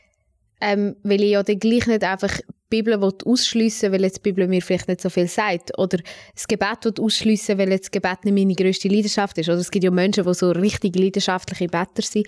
ähm, 0.60 0.96
weil 1.04 1.22
ich 1.22 1.30
ja 1.30 1.42
dann 1.42 1.58
gleich 1.60 1.86
nicht 1.86 2.02
einfach 2.02 2.34
die 2.38 2.44
Bibel 2.70 3.00
will 3.00 3.12
ausschliessen 3.24 3.92
weil 3.92 4.02
jetzt 4.02 4.16
die 4.16 4.22
Bibel 4.22 4.48
mir 4.48 4.60
vielleicht 4.60 4.88
nicht 4.88 5.00
so 5.00 5.10
viel 5.10 5.28
sagt. 5.28 5.78
Oder 5.78 5.98
das 6.34 6.48
Gebet 6.48 6.84
will 6.84 6.94
ausschliessen 6.98 7.58
weil 7.58 7.70
jetzt 7.70 7.84
das 7.84 7.90
Gebet 7.90 8.24
nicht 8.24 8.34
meine 8.34 8.54
grösste 8.54 8.88
Leidenschaft 8.88 9.38
ist. 9.38 9.48
Oder 9.48 9.58
es 9.58 9.70
gibt 9.70 9.84
ja 9.84 9.90
Menschen, 9.90 10.24
die 10.24 10.34
so 10.34 10.50
richtig 10.50 10.96
leidenschaftliche 10.96 11.68
Better 11.68 12.02
sind. 12.02 12.26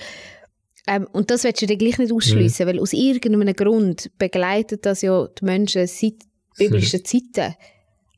Ähm, 0.86 1.08
und 1.12 1.30
das 1.30 1.44
willst 1.44 1.62
du 1.62 1.66
dann 1.66 1.78
gleich 1.78 1.98
nicht 1.98 2.12
ausschliessen 2.12 2.66
weil 2.66 2.78
aus 2.78 2.92
irgendeinem 2.92 3.54
Grund 3.54 4.10
begleitet 4.18 4.86
das 4.86 5.02
ja 5.02 5.26
die 5.26 5.44
Menschen 5.44 5.86
seit 5.86 6.14
biblischen 6.56 7.04
Zeiten. 7.04 7.54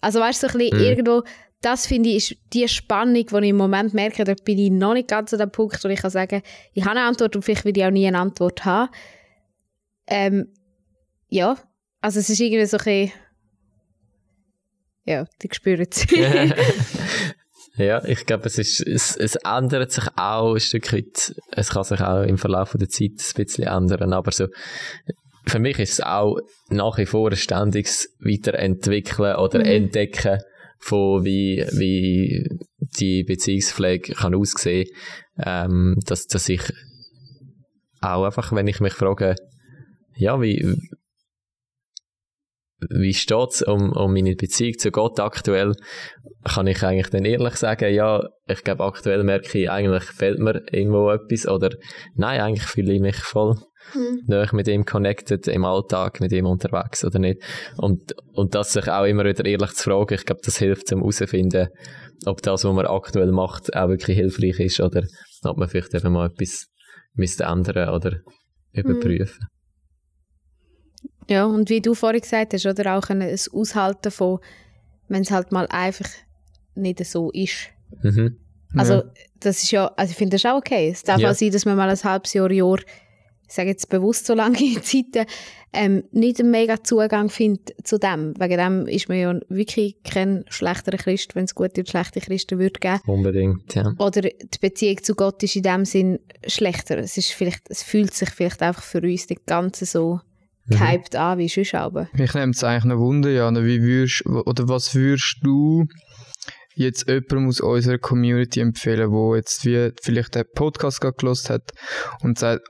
Also 0.01 0.19
weißt 0.19 0.43
du, 0.43 0.49
so 0.49 0.59
ein 0.59 0.59
bisschen 0.59 0.81
irgendwo, 0.81 1.23
das 1.63 1.87
finde 1.87 2.11
ich, 2.11 2.33
ist 2.33 2.41
die 2.53 2.69
Spannung, 2.69 3.15
die 3.15 3.37
ich 3.37 3.49
im 3.49 3.57
Moment 3.57 3.95
merke, 3.95 4.25
da 4.25 4.35
bin 4.35 4.59
ich 4.59 4.71
noch 4.71 4.95
nicht 4.95 5.09
ganz 5.09 5.33
an 5.33 5.39
dem 5.39 5.51
Punkt, 5.51 5.83
wo 5.83 5.89
ich 5.89 6.01
kann 6.01 6.11
sagen, 6.11 6.43
ich 6.75 6.85
habe 6.85 6.99
eine 6.99 7.07
Antwort 7.07 7.35
und 7.37 7.43
vielleicht 7.43 7.65
will 7.65 7.77
ich 7.77 7.85
auch 7.85 7.91
nie 7.91 8.07
eine 8.07 8.19
Antwort 8.19 8.65
haben. 8.65 8.91
Ähm, 10.07 10.49
ja, 11.29 11.57
also 12.01 12.19
es 12.19 12.29
ist 12.29 12.41
irgendwie 12.41 12.67
so 12.67 12.77
ein 12.77 12.85
bisschen, 12.85 13.13
ja, 15.05 15.25
die 15.41 15.49
spüren 15.53 15.87
es. 15.91 16.07
Ja, 17.77 18.05
ich 18.05 18.27
glaube, 18.27 18.45
es 18.47 18.59
ist, 18.59 18.87
es, 18.87 19.17
es 19.17 19.37
ändert 19.37 19.93
sich 19.93 20.05
auch 20.17 20.53
ein 20.53 20.61
Stück 20.61 20.93
weit. 20.93 21.35
Es 21.53 21.71
kann 21.71 21.85
sich 21.85 22.03
auch 22.03 22.23
im 22.23 22.37
Verlauf 22.37 22.77
der 22.79 22.89
Zeit 22.89 23.13
ein 23.13 23.45
bisschen 23.45 23.65
ändern, 23.65 24.13
aber 24.13 24.31
so, 24.31 24.49
für 25.47 25.59
mich 25.59 25.79
ist 25.79 25.95
es 25.95 26.01
auch 26.03 26.39
nach 26.69 26.99
wie 26.99 27.07
vor 27.07 27.31
ein 27.31 27.37
ständiges 27.37 28.15
Weiterentwickeln 28.21 29.37
oder 29.37 29.65
Entdecken 29.65 30.41
von 30.83 31.25
wie, 31.25 31.65
wie 31.73 32.45
die 32.99 33.23
Beziehungspflege 33.23 34.15
kann 34.15 34.35
aussehen, 34.35 34.89
ähm, 35.39 35.97
dass, 36.05 36.27
dass 36.27 36.49
ich 36.49 36.63
auch 38.01 38.25
einfach, 38.25 38.53
wenn 38.53 38.67
ich 38.67 38.81
mich 38.81 38.93
frage, 38.93 39.37
ja, 40.17 40.43
wie, 40.43 40.77
wie 42.91 43.15
steht 43.15 43.51
es 43.51 43.63
um, 43.63 43.93
um 43.93 44.13
meine 44.13 44.35
Beziehung 44.35 44.77
zu 44.77 44.91
Gott 44.91 45.21
aktuell, 45.21 45.75
kann 46.45 46.67
ich 46.67 46.83
eigentlich 46.83 47.11
dann 47.11 47.25
ehrlich 47.25 47.55
sagen, 47.55 47.95
ja, 47.95 48.29
ich 48.49 48.65
glaube 48.65 48.83
aktuell 48.83 49.23
merke 49.23 49.59
ich, 49.59 49.71
eigentlich 49.71 50.05
fehlt 50.05 50.41
mir 50.41 50.63
irgendwo 50.73 51.11
etwas 51.11 51.47
oder 51.47 51.71
nein, 52.17 52.41
eigentlich 52.41 52.67
fühle 52.67 52.93
ich 52.93 53.01
mich 53.01 53.17
voll 53.17 53.57
näher 54.27 54.49
mit 54.53 54.69
ihm 54.69 54.85
connected 54.85 55.47
im 55.49 55.65
Alltag, 55.65 56.21
mit 56.21 56.33
ihm 56.33 56.47
unterwegs 56.47 57.05
oder 57.05 57.19
nicht. 57.19 57.43
Und, 57.77 58.15
und 58.33 58.55
das 58.55 58.73
sich 58.73 58.89
auch 58.89 59.05
immer 59.05 59.25
wieder 59.25 59.45
ehrlich 59.45 59.73
zu 59.73 59.85
fragen, 59.91 60.15
ich 60.15 60.25
glaube, 60.25 60.41
das 60.45 60.59
hilft 60.59 60.89
zum 60.89 61.01
herausfinden, 61.01 61.69
ob 62.27 62.43
das, 62.43 62.65
was 62.65 62.73
man 62.75 62.87
aktuell 62.87 63.33
macht, 63.33 63.75
auch 63.75 63.89
wirklich 63.89 64.17
hilfreich 64.17 64.61
ist 64.61 64.81
oder 64.81 65.03
ob 65.45 65.57
man 65.59 65.69
vielleicht 65.69 65.95
eben 65.95 66.13
mal 66.13 66.27
etwas 66.27 66.67
müsste 67.15 67.45
ändern 67.45 67.89
oder 67.91 68.19
überprüfen. 68.73 69.47
ja, 71.29 71.45
und 71.45 71.69
wie 71.71 71.81
du 71.81 71.95
vorhin 71.95 72.21
gesagt 72.21 72.55
hast, 72.55 72.67
oder 72.67 72.97
auch 72.97 73.09
ein 73.11 73.23
Aushalten 73.53 74.11
von, 74.11 74.39
wenn 75.09 75.23
es 75.23 75.31
halt 75.31 75.53
mal 75.53 75.67
einfach 75.69 76.09
nicht 76.75 77.05
so 77.05 77.31
ist. 77.33 77.69
Mhm. 78.03 78.39
Also, 78.75 79.03
das 79.41 79.63
ist 79.63 79.71
ja, 79.71 79.89
also 79.97 80.11
ich 80.13 80.17
finde 80.17 80.37
das 80.37 80.47
auch 80.47 80.57
okay. 80.57 80.89
Es 80.89 81.03
darf 81.03 81.21
Ja. 81.21 81.31
auch 81.31 81.35
sein, 81.35 81.51
dass 81.51 81.67
man 81.67 81.77
mal 81.77 81.91
ein 81.91 82.03
halbes 82.03 82.33
Jahr, 82.33 82.51
Jahr, 82.51 82.79
ich 83.53 83.57
sage 83.57 83.69
jetzt 83.69 83.91
bewusst 83.91 84.25
so 84.25 84.33
lange 84.33 84.57
Zeiten, 84.83 85.27
ähm, 85.75 86.05
nicht 86.11 86.41
einen 86.41 86.51
mega 86.51 86.83
Zugang 86.83 87.29
findet 87.29 87.75
zu 87.87 87.99
dem. 87.99 88.33
Wegen 88.39 88.57
dem 88.57 88.87
ist 88.87 89.11
man 89.11 89.19
ja 89.19 89.39
wirklich 89.51 89.97
kein 90.05 90.47
schlechterer 90.49 90.97
Christ, 90.97 91.35
wenn 91.35 91.45
es 91.45 91.55
gute 91.55 91.83
und 91.83 91.89
schlechte 91.89 92.23
Christen 92.23 92.59
würde 92.59 92.81
geben. 92.81 93.01
Unbedingt, 93.05 93.75
ja. 93.75 93.93
Oder 93.99 94.23
die 94.23 94.59
Beziehung 94.59 95.03
zu 95.03 95.15
Gott 95.15 95.43
ist 95.43 95.55
in 95.55 95.65
dem 95.65 95.85
Sinn 95.85 96.19
schlechter. 96.47 96.97
Es, 96.97 97.19
ist 97.19 97.33
vielleicht, 97.33 97.69
es 97.69 97.83
fühlt 97.83 98.15
sich 98.15 98.31
vielleicht 98.31 98.63
einfach 98.63 98.83
für 98.83 99.03
uns 99.03 99.29
nicht 99.29 99.45
ganz 99.45 99.81
so 99.81 100.21
gehypt 100.69 101.15
an 101.15 101.37
wie 101.37 101.49
sonst 101.49 101.75
aber. 101.75 102.09
Mich 102.15 102.33
nimmt 102.33 102.55
es 102.55 102.65
eigentlich 102.65 102.85
noch 102.85 103.01
Wunder, 103.01 103.29
Jana, 103.29 103.65
wie 103.65 103.83
würdest, 103.83 104.25
oder 104.25 104.67
was 104.67 104.95
würdest 104.95 105.41
du 105.43 105.85
jetzt 106.75 107.07
jemandem 107.07 107.49
aus 107.49 107.61
unserer 107.61 107.99
Community 107.99 108.61
empfehlen, 108.61 109.11
wo 109.11 109.35
jetzt 109.35 109.67
wie 109.67 109.93
vielleicht 110.01 110.35
den 110.37 110.45
Podcast 110.55 111.03
gerade 111.03 111.17
gelost 111.19 111.51
hat 111.51 111.73
und 112.23 112.39
sagt, 112.39 112.63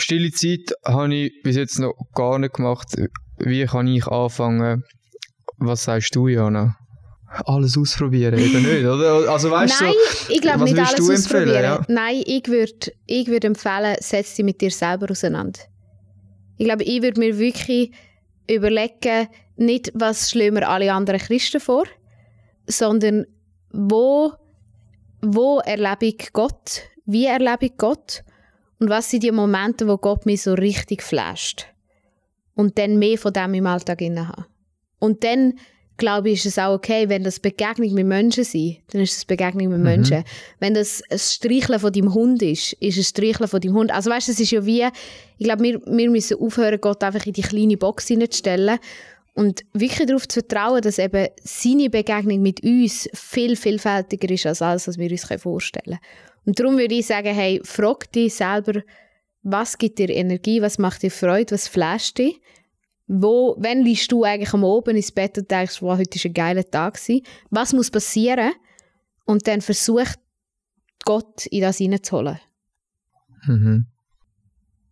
stille 0.00 0.30
Zeit 0.30 0.72
habe 0.84 1.14
ich 1.14 1.42
bis 1.42 1.56
jetzt 1.56 1.78
noch 1.78 1.94
gar 2.14 2.38
nicht 2.38 2.54
gemacht. 2.54 2.88
Wie 3.38 3.64
kann 3.66 3.86
ich 3.86 4.06
anfangen? 4.06 4.82
Was 5.58 5.84
sagst 5.84 6.14
du, 6.14 6.28
Jana? 6.28 6.76
Alles 7.44 7.76
ausprobieren, 7.76 8.38
eben 8.38 8.62
nicht, 8.62 8.84
oder? 8.84 9.30
Also 9.30 9.50
weißt 9.50 9.80
Nein, 9.80 9.92
so, 9.92 10.32
ich 10.32 10.40
glaube 10.40 10.60
was 10.60 10.70
nicht 10.70 10.78
alles 10.78 10.94
du 10.94 11.10
empfehlen, 11.10 11.48
ausprobieren. 11.48 11.62
ja? 11.62 11.84
Nein, 11.88 12.22
ich 12.24 12.48
würde 12.48 12.92
ich 13.06 13.26
würd 13.26 13.44
empfehlen, 13.44 13.96
setz 14.00 14.36
dich 14.36 14.44
mit 14.44 14.60
dir 14.60 14.70
selber 14.70 15.10
auseinander. 15.10 15.60
Ich 16.56 16.66
glaube, 16.66 16.84
ich 16.84 17.02
würde 17.02 17.20
mir 17.20 17.36
wirklich 17.38 17.92
überlegen, 18.50 19.28
nicht, 19.56 19.92
was 19.94 20.30
schlagen 20.30 20.54
mir 20.54 20.68
alle 20.68 20.92
anderen 20.92 21.20
Christen 21.20 21.60
vor, 21.60 21.84
sondern 22.66 23.26
wo, 23.72 24.32
wo 25.20 25.58
erlebe 25.58 26.06
ich 26.06 26.32
Gott, 26.32 26.82
wie 27.04 27.26
erlebe 27.26 27.66
ich 27.66 27.76
Gott 27.76 28.22
und 28.78 28.90
was 28.90 29.10
sind 29.10 29.22
die 29.22 29.32
Momente, 29.32 29.88
wo 29.88 29.96
Gott 29.96 30.26
mich 30.26 30.42
so 30.42 30.54
richtig 30.54 31.02
flasht. 31.02 31.66
Und 32.54 32.78
dann 32.78 32.98
mehr 32.98 33.18
von 33.18 33.32
dem 33.32 33.54
im 33.54 33.66
Alltag 33.66 34.00
inne 34.00 34.28
haben. 34.28 34.46
Und 34.98 35.24
dann 35.24 35.54
glaube 35.96 36.30
ich, 36.30 36.40
ist 36.40 36.46
es 36.46 36.58
auch 36.58 36.74
okay, 36.74 37.08
wenn 37.08 37.24
das 37.24 37.40
Begegnung 37.40 37.92
mit 37.94 38.06
Menschen 38.06 38.44
sind, 38.44 38.78
dann 38.92 39.02
ist 39.02 39.16
es 39.16 39.24
Begegnung 39.24 39.68
mit 39.68 39.80
Menschen. 39.80 40.24
Wenn 40.60 40.74
das 40.74 41.02
ein 41.10 41.18
Streicheln 41.18 41.80
von 41.80 41.92
deinem 41.92 42.12
Hund 42.12 42.42
ist, 42.42 42.74
ist 42.74 42.98
es 42.98 43.08
Streicheln 43.08 43.48
von 43.48 43.60
deinem 43.60 43.74
Hund. 43.74 43.90
Also 43.90 44.10
weißt 44.10 44.28
du, 44.28 44.32
es 44.32 44.40
ist 44.40 44.50
ja 44.50 44.64
wie, 44.66 44.86
ich 45.38 45.44
glaube, 45.44 45.62
wir, 45.62 45.80
wir 45.86 46.10
müssen 46.10 46.38
aufhören, 46.38 46.80
Gott 46.80 47.02
einfach 47.02 47.24
in 47.26 47.32
die 47.32 47.42
kleine 47.42 47.76
Box 47.76 48.08
hineinzustellen 48.08 48.78
und 49.36 49.66
wirklich 49.74 50.06
darauf 50.06 50.26
zu 50.26 50.40
vertrauen, 50.40 50.80
dass 50.80 50.98
eben 50.98 51.28
seine 51.42 51.90
Begegnung 51.90 52.40
mit 52.40 52.64
uns 52.64 53.06
viel 53.12 53.54
vielfältiger 53.54 54.30
ist 54.30 54.46
als 54.46 54.62
alles, 54.62 54.88
was 54.88 54.96
wir 54.96 55.10
uns 55.10 55.26
vorstellen 55.42 55.98
können. 55.98 56.46
Und 56.46 56.58
darum 56.58 56.78
würde 56.78 56.94
ich 56.94 57.06
sagen, 57.06 57.34
hey, 57.34 57.60
frag 57.62 58.10
dich 58.12 58.34
selber, 58.34 58.80
was 59.42 59.76
gibt 59.76 59.98
dir 59.98 60.08
Energie, 60.08 60.62
was 60.62 60.78
macht 60.78 61.02
dir 61.02 61.10
Freude, 61.10 61.52
was 61.52 61.68
flasht 61.68 62.16
dich? 62.16 62.40
Wo, 63.08 63.56
wenn 63.58 63.82
liegst 63.82 64.10
du 64.10 64.24
eigentlich 64.24 64.54
am 64.54 64.64
Oben 64.64 64.96
ins 64.96 65.12
Bett 65.12 65.36
und 65.36 65.50
denkst, 65.50 65.82
wow, 65.82 65.98
heute 65.98 66.18
war 66.18 66.30
ein 66.30 66.34
geiler 66.34 66.70
Tag. 66.70 66.94
Gewesen. 66.94 67.22
Was 67.50 67.74
muss 67.74 67.90
passieren? 67.90 68.52
Und 69.26 69.46
dann 69.46 69.60
versuch 69.60 70.06
Gott 71.04 71.44
in 71.46 71.60
das 71.60 71.76
hineinzuholen. 71.76 72.40
Mhm. 73.44 73.86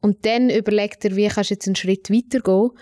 Und 0.03 0.27
dann 0.27 0.51
überleg 0.51 1.01
dir, 1.01 1.17
wie 1.17 1.29
kannst 1.29 1.49
du 1.49 1.55
jetzt 1.55 1.67
einen 1.67 1.77
Schritt 1.77 2.11
weitergehen 2.11 2.73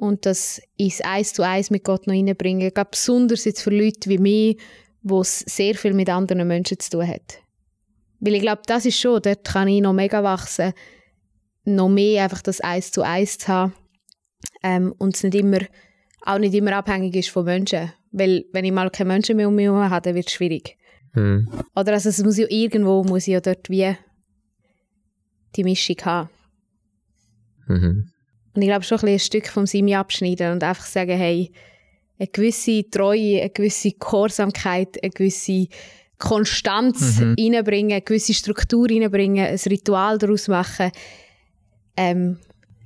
und 0.00 0.24
das 0.24 0.62
ins 0.78 1.02
Eins 1.02 1.34
zu 1.34 1.42
Eins 1.42 1.70
mit 1.70 1.84
Gott 1.84 2.06
noch 2.06 2.14
reinbringen. 2.14 2.66
Ich 2.66 2.74
glaube, 2.74 2.90
besonders 2.92 3.44
jetzt 3.44 3.60
für 3.60 3.70
Leute 3.70 4.08
wie 4.08 4.16
mich, 4.16 4.58
wo 5.02 5.20
es 5.20 5.40
sehr 5.40 5.74
viel 5.74 5.92
mit 5.92 6.08
anderen 6.08 6.48
Menschen 6.48 6.80
zu 6.80 6.90
tun 6.90 7.06
hat. 7.06 7.38
Weil 8.18 8.34
ich 8.34 8.40
glaube, 8.40 8.62
das 8.66 8.86
ist 8.86 8.98
schon, 8.98 9.20
dort 9.20 9.44
kann 9.44 9.68
ich 9.68 9.82
noch 9.82 9.92
mega 9.92 10.22
wachsen, 10.22 10.72
noch 11.64 11.90
mehr 11.90 12.24
einfach 12.24 12.40
das 12.40 12.62
Eins 12.62 12.90
zu 12.92 13.02
Eins 13.02 13.36
zu 13.36 13.48
haben 13.48 13.74
ähm, 14.62 14.94
und 14.96 15.16
es 15.16 15.22
nicht 15.22 15.34
immer, 15.34 15.60
auch 16.22 16.38
nicht 16.38 16.54
immer 16.54 16.76
abhängig 16.76 17.14
ist 17.16 17.28
von 17.28 17.44
Menschen. 17.44 17.92
Weil 18.10 18.46
wenn 18.52 18.64
ich 18.64 18.72
mal 18.72 18.90
keine 18.90 19.08
Menschen 19.08 19.36
mehr 19.36 19.48
um 19.48 19.54
mich 19.54 19.66
herum 19.66 19.90
habe, 19.90 20.02
dann 20.02 20.14
wird 20.14 20.28
es 20.28 20.32
schwierig. 20.32 20.78
Hm. 21.12 21.46
Oder 21.76 21.92
also 21.92 22.08
es 22.08 22.22
muss 22.22 22.38
ja 22.38 22.46
irgendwo, 22.48 23.04
muss 23.04 23.26
ich 23.26 23.34
ja 23.34 23.40
dort 23.40 23.68
wie 23.68 23.94
die 25.56 25.64
Mischung 25.64 25.96
haben. 26.04 26.30
Mhm. 27.66 28.10
Und 28.54 28.62
ich 28.62 28.68
glaube 28.68 28.84
schon 28.84 28.98
ein, 28.98 29.00
bisschen 29.02 29.14
ein 29.14 29.18
Stück 29.20 29.48
vom 29.48 29.66
Simi 29.66 29.94
abschneiden 29.94 30.52
und 30.52 30.64
einfach 30.64 30.84
sagen, 30.86 31.16
hey, 31.16 31.52
eine 32.18 32.28
gewisse 32.28 32.88
Treue, 32.90 33.40
eine 33.40 33.50
gewisse 33.50 33.92
Gehorsamkeit, 33.92 34.98
eine 35.02 35.10
gewisse 35.10 35.68
Konstanz 36.18 37.18
Mhm. 37.20 37.36
reinbringen, 37.38 37.92
eine 37.92 38.02
gewisse 38.02 38.34
Struktur 38.34 38.88
reinbringen, 38.90 39.46
ein 39.46 39.56
Ritual 39.66 40.18
daraus 40.18 40.48
machen. 40.48 40.90
Ähm, 41.96 42.38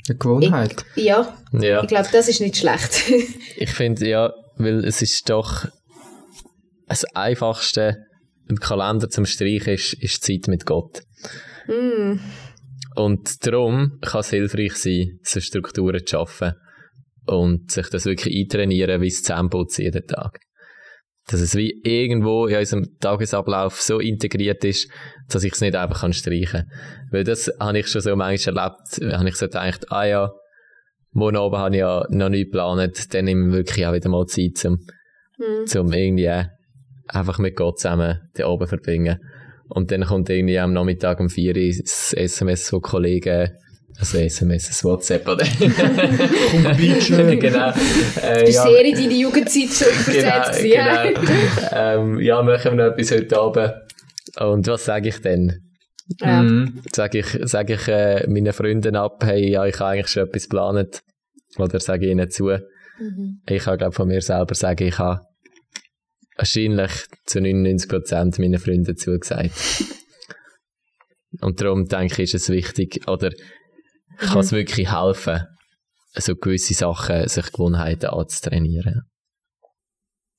Eine 0.09 0.19
Gewohnheit. 0.19 0.85
ja, 0.97 1.37
Ja. 1.53 1.83
ich 1.83 1.89
glaube, 1.89 2.09
das 2.13 2.29
ist 2.29 2.41
nicht 2.41 2.57
schlecht. 2.57 3.03
Ich 3.57 3.71
finde, 3.71 4.07
ja, 4.09 4.33
weil 4.57 4.85
es 4.85 5.03
ist 5.03 5.29
doch 5.31 5.67
das 6.87 7.05
Einfachste 7.15 8.07
im 8.49 8.61
Kalender 8.61 9.09
zum 9.09 9.25
Streichen 9.27 9.75
ist, 9.75 9.95
ist 9.95 10.29
die 10.29 10.41
Zeit 10.41 10.49
mit 10.49 10.67
Gott. 10.67 11.03
mm. 11.67 12.19
Und 12.95 13.45
darum 13.47 13.99
kann 14.01 14.21
es 14.21 14.31
hilfreich 14.31 14.75
sein, 14.75 15.19
so 15.23 15.41
Strukturen 15.41 16.01
zu 16.07 16.17
schaffen 16.17 16.55
und 17.27 17.71
sich 17.71 17.89
das 17.89 18.07
wirklich 18.07 18.37
eintrainieren, 18.37 19.01
wie 19.01 19.09
es 19.09 19.23
Zähneputzen 19.23 19.85
jeden 19.85 20.07
Tag. 20.07 20.39
Dass 21.27 21.41
es 21.41 21.57
wie 21.57 21.81
irgendwo 21.83 22.47
in 22.47 22.57
unserem 22.57 22.87
Tagesablauf 23.01 23.81
so 23.81 23.99
integriert 23.99 24.63
ist, 24.65 24.91
dass 25.29 25.43
ich 25.43 25.55
es 25.55 25.61
nicht 25.61 25.75
einfach 25.75 26.03
kann 26.03 26.13
streichen 26.13 26.67
kann. 26.67 26.71
Weil 27.11 27.25
das 27.25 27.51
habe 27.59 27.79
ich 27.79 27.89
schon 27.89 28.03
so 28.03 28.15
manchmal 28.15 28.57
erlebt, 28.59 29.15
habe 29.15 29.29
ich 29.29 29.37
so 29.37 29.47
gedacht, 29.47 29.91
ah 29.91 30.05
ja, 30.05 30.31
morgen 31.13 31.37
Abend 31.37 31.59
habe 31.59 31.75
ich 31.75 31.81
ja 31.81 32.07
noch 32.11 32.29
nicht 32.29 32.47
geplant, 32.47 33.15
dann 33.15 33.25
nehme 33.25 33.49
ich 33.49 33.53
wirklich 33.55 33.87
auch 33.87 33.95
wieder 33.95 34.11
mal 34.11 34.27
Zeit, 34.27 34.65
um, 34.67 34.79
Mhm. 35.39 35.67
zum 35.67 35.93
irgendwie 35.93 36.45
einfach 37.09 37.39
mit 37.39 37.57
Gott 37.57 37.79
zusammen 37.79 38.21
den 38.37 38.45
Abend 38.45 38.69
verbringen. 38.69 39.19
Und 39.69 39.91
dann 39.91 40.05
kommt 40.05 40.29
irgendwie 40.31 40.59
am 40.59 40.73
Nachmittag 40.73 41.21
um 41.21 41.29
4 41.29 41.57
Uhr 41.57 41.73
das 41.81 42.13
SMS 42.13 42.69
von 42.69 42.83
Kollegen, 42.83 43.51
also 43.99 44.19
SMS, 44.19 44.69
das 44.69 44.85
WhatsApp, 44.85 45.27
oder? 45.29 45.45
genau. 46.65 47.71
Äh, 48.21 48.45
Bist 48.45 48.55
ja, 48.55 48.63
sehr 48.63 48.85
in 48.85 48.95
deine 48.95 49.15
Jugendzeit 49.15 49.55
genau, 50.07 50.45
zurückversetzt. 50.45 50.65
ja. 50.65 51.05
genau. 51.11 51.21
ähm, 51.73 52.21
ja, 52.21 52.43
machen 52.43 52.77
wir 52.77 52.89
noch 52.89 52.93
etwas 52.97 53.13
heute 53.13 53.39
Abend. 53.39 53.73
Und 54.41 54.67
was 54.67 54.85
sage 54.85 55.09
ich 55.11 55.21
denn? 55.21 55.61
Ja. 56.21 56.43
Mhm. 56.43 56.83
Sage 56.93 57.19
ich, 57.21 57.39
sag 57.45 57.71
ich 57.71 57.89
äh, 57.89 58.27
meinen 58.29 58.53
Freunden 58.53 58.97
ab, 58.97 59.23
hey, 59.25 59.49
ja, 59.51 59.65
ich 59.65 59.79
habe 59.79 59.91
eigentlich 59.91 60.09
schon 60.09 60.27
etwas 60.27 60.49
geplant. 60.49 61.03
Oder 61.57 61.81
sage 61.81 62.07
ich 62.07 62.13
ihnen 62.13 62.31
zu. 62.31 62.47
Mhm. 62.99 63.41
Ich 63.49 63.63
kann, 63.63 63.79
glaube 63.79 63.93
von 63.93 64.09
mir 64.09 64.21
selber 64.21 64.55
sagen, 64.55 64.87
ich 64.87 64.99
habe 64.99 65.21
wahrscheinlich 66.37 66.91
zu 67.27 67.39
99% 67.39 68.41
meinen 68.41 68.59
Freunden 68.59 68.97
zugesagt. 68.97 69.53
Und 71.41 71.61
darum 71.61 71.87
denke 71.87 72.23
ich, 72.23 72.35
ist 72.35 72.43
es 72.43 72.49
wichtig, 72.49 73.07
oder 73.09 73.31
kann 74.19 74.39
es 74.41 74.53
wirklich 74.53 74.93
helfen, 74.93 75.43
so 76.15 76.37
gewisse 76.37 76.75
Sachen, 76.75 77.27
sich 77.29 77.51
Gewohnheiten 77.53 78.07
anzutrainieren. 78.11 79.03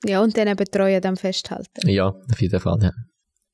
ja, 0.05 0.21
und 0.21 0.38
dann 0.38 0.47
eben 0.47 0.65
treu 0.65 0.95
an 0.95 1.01
dem 1.01 1.17
festhalten. 1.17 1.89
Ja, 1.89 2.08
auf 2.10 2.41
jeden 2.41 2.60
Fall, 2.60 2.91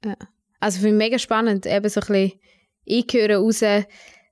ja. 0.03 0.15
Also 0.59 0.79
finde 0.79 0.89
ich 0.95 0.97
mega 0.97 1.17
spannend, 1.19 1.65
eben 1.65 1.89
so 1.89 2.01
ein 2.01 2.07
bisschen, 2.07 2.39
ich 2.83 3.07
höre 3.11 3.37
raus, 3.37 3.63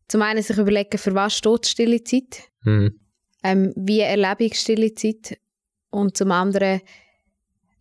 zum 0.07 0.21
einen 0.21 0.43
sich 0.43 0.57
überlegen, 0.57 0.97
für 0.97 1.15
was 1.15 1.35
steht 1.37 1.65
stille 1.65 2.03
Zeit, 2.03 2.43
Hm. 2.63 2.99
ähm, 3.43 3.73
wie 3.75 4.01
erlebe 4.01 4.43
ich 4.43 4.59
stille 4.59 4.93
Zeit 4.93 5.37
und 5.89 6.15
zum 6.17 6.31
anderen, 6.31 6.81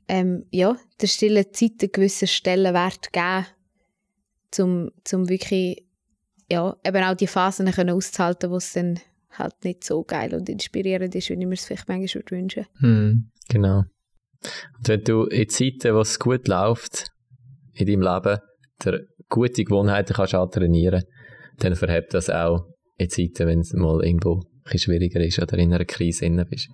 ähm, 0.09 0.47
ja, 0.51 0.77
der 1.01 1.07
stillen 1.07 1.53
Zeit 1.53 1.73
einen 1.81 1.93
gewissen 1.93 2.29
Stellenwert 2.29 3.13
geben, 3.13 3.47
zum, 4.51 4.91
zum 5.05 5.29
wirklich, 5.29 5.85
ja, 6.51 6.77
eben 6.85 7.05
auch 7.05 7.15
die 7.15 7.27
Phasen 7.27 7.71
können 7.71 7.91
auszuhalten, 7.91 8.51
wo 8.51 8.57
es 8.57 8.73
dann 8.73 8.99
halt 9.31 9.55
nicht 9.65 9.85
so 9.85 10.03
geil 10.03 10.35
und 10.35 10.49
inspirierend 10.49 11.15
ist, 11.15 11.29
wie 11.29 11.35
ich 11.35 11.47
mir 11.47 11.53
es 11.53 11.67
vielleicht 11.67 11.89
manchmal 11.89 12.23
würde 12.23 12.37
wünschen 12.37 12.67
Mhm. 12.81 13.31
Genau. 13.49 13.85
Und 14.79 14.89
wenn 14.89 15.05
du 15.05 15.25
in 15.25 15.49
Zeiten, 15.49 15.95
wo 15.95 16.01
es 16.01 16.19
gut 16.19 16.49
läuft, 16.49 17.09
in 17.75 17.87
deinem 17.87 18.03
Leben, 18.03 18.41
der 18.85 19.01
gute 19.29 19.65
Gewohnheiten 19.65 20.15
kannst 20.15 20.35
antrainieren, 20.35 21.05
dann 21.59 21.75
verhebt 21.75 22.15
das 22.15 22.31
auch 22.31 22.67
in 22.97 23.09
Zeiten, 23.09 23.47
wenn 23.47 23.61
es 23.61 23.73
mal 23.73 24.05
irgendwo 24.05 24.43
ein 24.65 24.79
schwieriger 24.79 25.21
ist 25.21 25.41
oder 25.41 25.59
in 25.59 25.73
einer 25.73 25.85
Krise 25.85 26.27
inne 26.27 26.45
bist. 26.45 26.69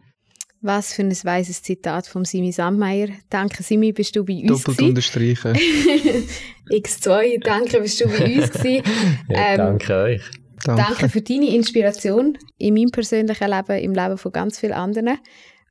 Was 0.67 0.95
für 0.95 1.03
ein 1.03 1.11
weises 1.25 1.63
Zitat 1.63 2.07
von 2.07 2.25
Simi 2.25 2.51
Sammeier. 2.51 3.09
Danke, 3.29 3.63
Simi, 3.63 3.93
bist 3.93 4.17
du 4.17 4.25
bei 4.25 4.41
uns 4.41 4.47
Doppelt 4.47 4.79
gewesen. 4.79 4.89
unterstreichen. 4.89 5.53
X2, 6.71 7.45
danke, 7.45 7.81
bist 7.83 8.01
du 8.01 8.07
bei 8.09 8.25
uns 8.25 8.51
gewesen. 8.53 8.83
Ja, 9.29 9.53
Ähm, 9.53 9.59
danke 9.59 9.95
euch. 9.95 10.23
Danke. 10.65 10.83
Danke 10.83 11.09
für 11.11 11.21
deine 11.21 11.55
Inspiration 11.55 12.39
in 12.57 12.73
meinem 12.73 12.91
persönlichen 12.91 13.51
Leben, 13.51 13.79
im 13.79 13.93
Leben 13.93 14.17
von 14.17 14.33
ganz 14.33 14.59
vielen 14.59 14.73
anderen. 14.73 15.19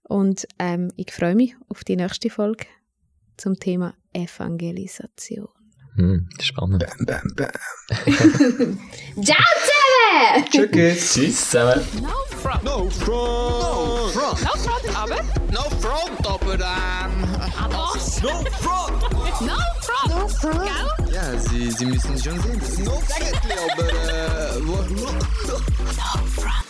Und 0.03 0.45
ähm, 0.59 0.91
ich 0.95 1.11
freue 1.11 1.33
mich 1.33 1.55
auf 1.69 1.83
die 1.83 1.95
nächste 1.95 2.29
Folge 2.29 2.65
zum 3.35 3.59
Thema 3.59 3.95
Evangelisation. 4.13 5.47
Hm, 5.95 6.27
spannend. 6.41 6.83
Bam, 6.83 7.05
bam, 7.05 7.35
bam. 7.35 7.51
Ciao 9.23 9.37
zusammen! 9.63 10.45
Tschüss. 10.49 11.13
Tschüss 11.13 11.49
zusammen. 11.49 11.85
No 12.01 12.09
front. 12.41 12.63
No 12.63 12.89
front. 12.89 13.05
No 13.05 14.09
front. 14.09 14.41
No 14.41 14.53
front, 14.57 14.97
aber. 14.97 15.23
No 15.51 15.63
front, 15.79 16.27
aber 16.27 16.53
ähm. 16.53 17.27
Was? 17.69 18.21
No 18.23 18.29
front. 18.59 19.01
No 19.41 19.57
front. 19.81 20.09
No 20.09 20.27
front. 20.27 20.65
Gell? 20.65 21.13
Ja, 21.13 21.39
Sie, 21.39 21.69
Sie 21.71 21.85
müssen 21.85 22.17
schon 22.21 22.41
sehen, 22.41 22.59
das 22.59 22.69
ist 22.69 22.79
no 22.79 23.01
Säckchen, 23.07 23.51
aber 23.71 23.87
äh, 23.89 24.59
No 24.59 24.77
front. 26.35 26.63